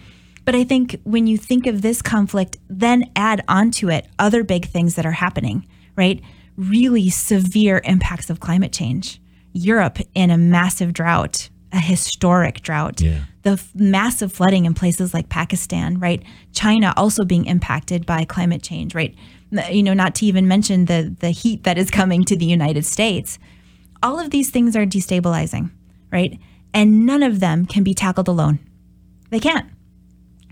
But 0.44 0.55
I 0.55 0.62
think 0.62 1.01
when 1.03 1.26
you 1.26 1.36
think 1.36 1.66
of 1.66 1.82
this 1.82 2.01
conflict, 2.01 2.59
then 2.70 3.11
add 3.16 3.42
onto 3.49 3.90
it 3.90 4.07
other 4.20 4.44
big 4.44 4.66
things 4.66 4.94
that 4.94 5.05
are 5.05 5.18
happening, 5.26 5.66
right? 5.96 6.20
Really 6.57 7.11
severe 7.11 7.80
impacts 7.84 8.30
of 8.30 8.38
climate 8.38 8.72
change. 8.72 9.20
Europe 9.53 9.99
in 10.14 10.30
a 10.30 10.38
massive 10.38 10.92
drought, 10.92 11.49
a 11.72 11.80
historic 11.80 12.62
drought 12.62 13.01
Yeah. 13.01 13.22
the 13.42 13.51
f- 13.62 13.70
massive 13.74 14.32
flooding 14.32 14.64
in 14.64 14.74
places 14.74 15.12
like 15.12 15.28
Pakistan, 15.28 15.99
right? 15.99 16.22
China 16.53 16.94
also 16.96 17.24
being 17.24 17.46
impacted 17.46 18.07
by 18.07 18.24
climate 18.24 18.62
change, 18.62 18.94
right? 18.94 19.14
You 19.51 19.82
know, 19.82 19.94
not 19.94 20.14
to 20.16 20.26
even 20.26 20.46
mention 20.46 20.84
the 20.84 21.14
the 21.20 21.30
heat 21.30 21.64
that 21.64 21.78
is 21.78 21.90
coming 21.90 22.24
to 22.24 22.36
the 22.36 22.44
United 22.44 22.84
States. 22.84 23.38
All 24.03 24.18
of 24.20 24.30
these 24.30 24.51
things 24.51 24.76
are 24.76 24.86
destabilizing, 24.86 25.70
right? 26.12 26.38
And 26.72 27.07
none 27.07 27.22
of 27.22 27.40
them 27.40 27.66
can 27.66 27.82
be 27.82 27.94
tackled 27.94 28.28
alone. 28.28 28.59
They 29.30 29.40
can't, 29.40 29.66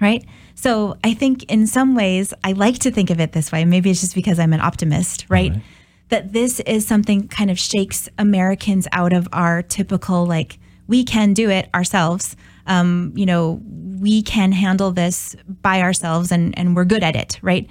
right? 0.01 0.25
So 0.55 0.97
I 1.05 1.15
think 1.15 1.45
in 1.45 1.67
some 1.67 1.95
ways, 1.95 2.33
I 2.43 2.53
like 2.53 2.79
to 2.81 2.91
think 2.91 3.11
of 3.11 3.21
it 3.21 3.33
this 3.33 3.53
way. 3.53 3.65
Maybe 3.65 3.91
it's 3.91 4.01
just 4.01 4.15
because 4.15 4.39
I'm 4.39 4.53
an 4.53 4.61
optimist, 4.61 5.27
right? 5.29 5.53
Right. 5.53 5.63
That 6.09 6.33
this 6.33 6.61
is 6.61 6.87
something 6.87 7.29
kind 7.29 7.51
of 7.51 7.59
shakes 7.59 8.09
Americans 8.19 8.89
out 8.93 9.13
of 9.13 9.29
our 9.33 9.63
typical, 9.63 10.25
like, 10.25 10.59
we 10.89 11.05
can 11.05 11.35
do 11.35 11.51
it 11.51 11.69
ourselves. 11.75 12.37
um, 12.67 13.13
you 13.15 13.27
know, 13.27 13.61
we 14.01 14.23
can 14.23 14.53
handle 14.53 14.91
this 14.93 15.37
by 15.63 15.81
ourselves 15.81 16.33
and, 16.33 16.57
and 16.59 16.77
we're 16.77 16.85
good 16.85 17.03
at 17.03 17.17
it, 17.17 17.39
right? 17.43 17.69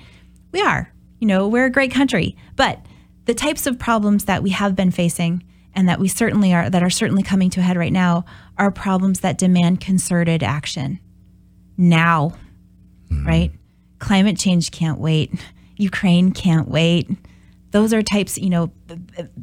We 0.51 0.61
are. 0.61 0.91
You 1.19 1.27
know, 1.27 1.47
we're 1.47 1.65
a 1.65 1.71
great 1.71 1.91
country. 1.91 2.35
But 2.55 2.85
the 3.25 3.33
types 3.33 3.67
of 3.67 3.79
problems 3.79 4.25
that 4.25 4.43
we 4.43 4.51
have 4.51 4.75
been 4.75 4.91
facing 4.91 5.43
and 5.73 5.89
that 5.89 5.99
we 5.99 6.07
certainly 6.07 6.53
are, 6.53 6.69
that 6.69 6.83
are 6.83 6.89
certainly 6.89 7.23
coming 7.23 7.49
to 7.51 7.59
a 7.59 7.63
head 7.63 7.77
right 7.77 7.91
now, 7.91 8.25
are 8.57 8.71
problems 8.71 9.19
that 9.19 9.37
demand 9.37 9.81
concerted 9.81 10.41
action 10.41 10.99
now, 11.77 12.33
mm-hmm. 13.09 13.27
right? 13.27 13.51
Climate 13.99 14.37
change 14.37 14.71
can't 14.71 14.99
wait. 14.99 15.33
Ukraine 15.77 16.31
can't 16.31 16.69
wait. 16.69 17.09
Those 17.71 17.93
are 17.93 18.01
types, 18.01 18.37
you 18.37 18.49
know, 18.49 18.71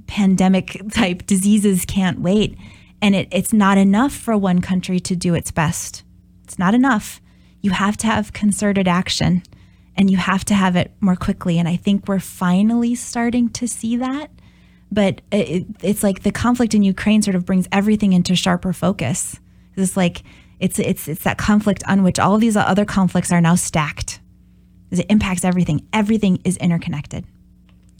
pandemic 0.06 0.80
type 0.90 1.26
diseases 1.26 1.84
can't 1.84 2.20
wait. 2.20 2.56
And 3.02 3.14
it, 3.14 3.28
it's 3.30 3.52
not 3.52 3.76
enough 3.76 4.12
for 4.12 4.36
one 4.38 4.60
country 4.60 5.00
to 5.00 5.16
do 5.16 5.34
its 5.34 5.50
best. 5.50 6.02
It's 6.44 6.58
not 6.58 6.74
enough. 6.74 7.20
You 7.60 7.72
have 7.72 7.96
to 7.98 8.06
have 8.06 8.32
concerted 8.32 8.88
action 8.88 9.42
and 9.96 10.10
you 10.10 10.16
have 10.16 10.44
to 10.46 10.54
have 10.54 10.76
it 10.76 10.92
more 11.00 11.16
quickly. 11.16 11.58
And 11.58 11.68
I 11.68 11.76
think 11.76 12.08
we're 12.08 12.18
finally 12.18 12.94
starting 12.94 13.48
to 13.50 13.66
see 13.66 13.96
that. 13.96 14.30
But 14.90 15.22
it, 15.30 15.66
it's 15.82 16.02
like 16.02 16.22
the 16.22 16.32
conflict 16.32 16.74
in 16.74 16.82
Ukraine 16.82 17.22
sort 17.22 17.34
of 17.34 17.46
brings 17.46 17.66
everything 17.72 18.12
into 18.12 18.36
sharper 18.36 18.72
focus. 18.72 19.40
It's 19.76 19.96
like 19.96 20.22
it's 20.60 20.78
it's 20.78 21.08
it's 21.08 21.24
that 21.24 21.38
conflict 21.38 21.82
on 21.88 22.02
which 22.02 22.18
all 22.18 22.34
of 22.34 22.40
these 22.40 22.56
other 22.56 22.84
conflicts 22.84 23.32
are 23.32 23.40
now 23.40 23.54
stacked. 23.54 24.20
It 24.90 25.06
impacts 25.08 25.44
everything. 25.44 25.88
Everything 25.92 26.40
is 26.44 26.58
interconnected. 26.58 27.24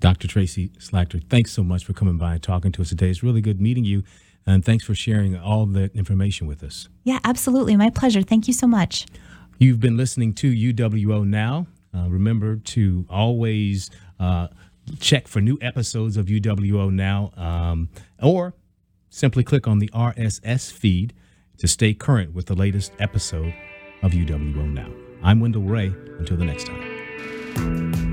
Dr. 0.01 0.28
Tracy 0.28 0.68
Slagter, 0.78 1.22
thanks 1.30 1.53
so 1.53 1.62
much 1.62 1.84
for 1.84 1.93
coming 1.93 2.18
by 2.18 2.34
and 2.34 2.43
talking 2.43 2.72
to 2.72 2.82
us 2.82 2.90
today. 2.90 3.09
It's 3.09 3.22
really 3.22 3.40
good 3.40 3.61
meeting 3.61 3.84
you. 3.84 4.03
And 4.45 4.64
thanks 4.64 4.84
for 4.84 4.95
sharing 4.95 5.36
all 5.36 5.64
the 5.66 5.90
information 5.95 6.47
with 6.49 6.62
us. 6.64 6.88
Yeah, 7.05 7.20
absolutely. 7.24 7.76
My 7.76 7.88
pleasure. 7.88 8.22
Thank 8.22 8.49
you 8.49 8.53
so 8.53 8.66
much. 8.66 9.07
You've 9.59 9.78
been 9.78 9.97
listening 9.97 10.34
to 10.34 10.51
UWO 10.53 11.24
Now. 11.24 11.68
Uh, 11.95 12.09
remember 12.09 12.57
to 12.57 13.07
always 13.11 13.90
uh, 14.18 14.49
check 14.99 15.28
for 15.28 15.40
new 15.40 15.59
episodes 15.61 16.16
of 16.16 16.26
UWO 16.26 16.90
Now 16.90 17.32
um, 17.36 17.88
or 18.22 18.55
simply 19.11 19.45
click 19.45 19.68
on 19.68 19.78
the 19.78 19.88
RSS 19.88 20.72
feed 20.72 21.12
to 21.59 21.68
stay 21.68 21.95
current 21.95 22.34
with 22.34 22.47
the 22.47 22.55
latest 22.55 22.93
episode 22.99 23.55
of 24.03 24.12
UWO 24.12 24.72
Now. 24.72 24.88
I'm 25.22 25.40
Wendell 25.40 25.62
Ray. 25.62 25.95
Until 26.18 26.36
the 26.36 26.45
next 26.45 26.66
time. 26.66 28.12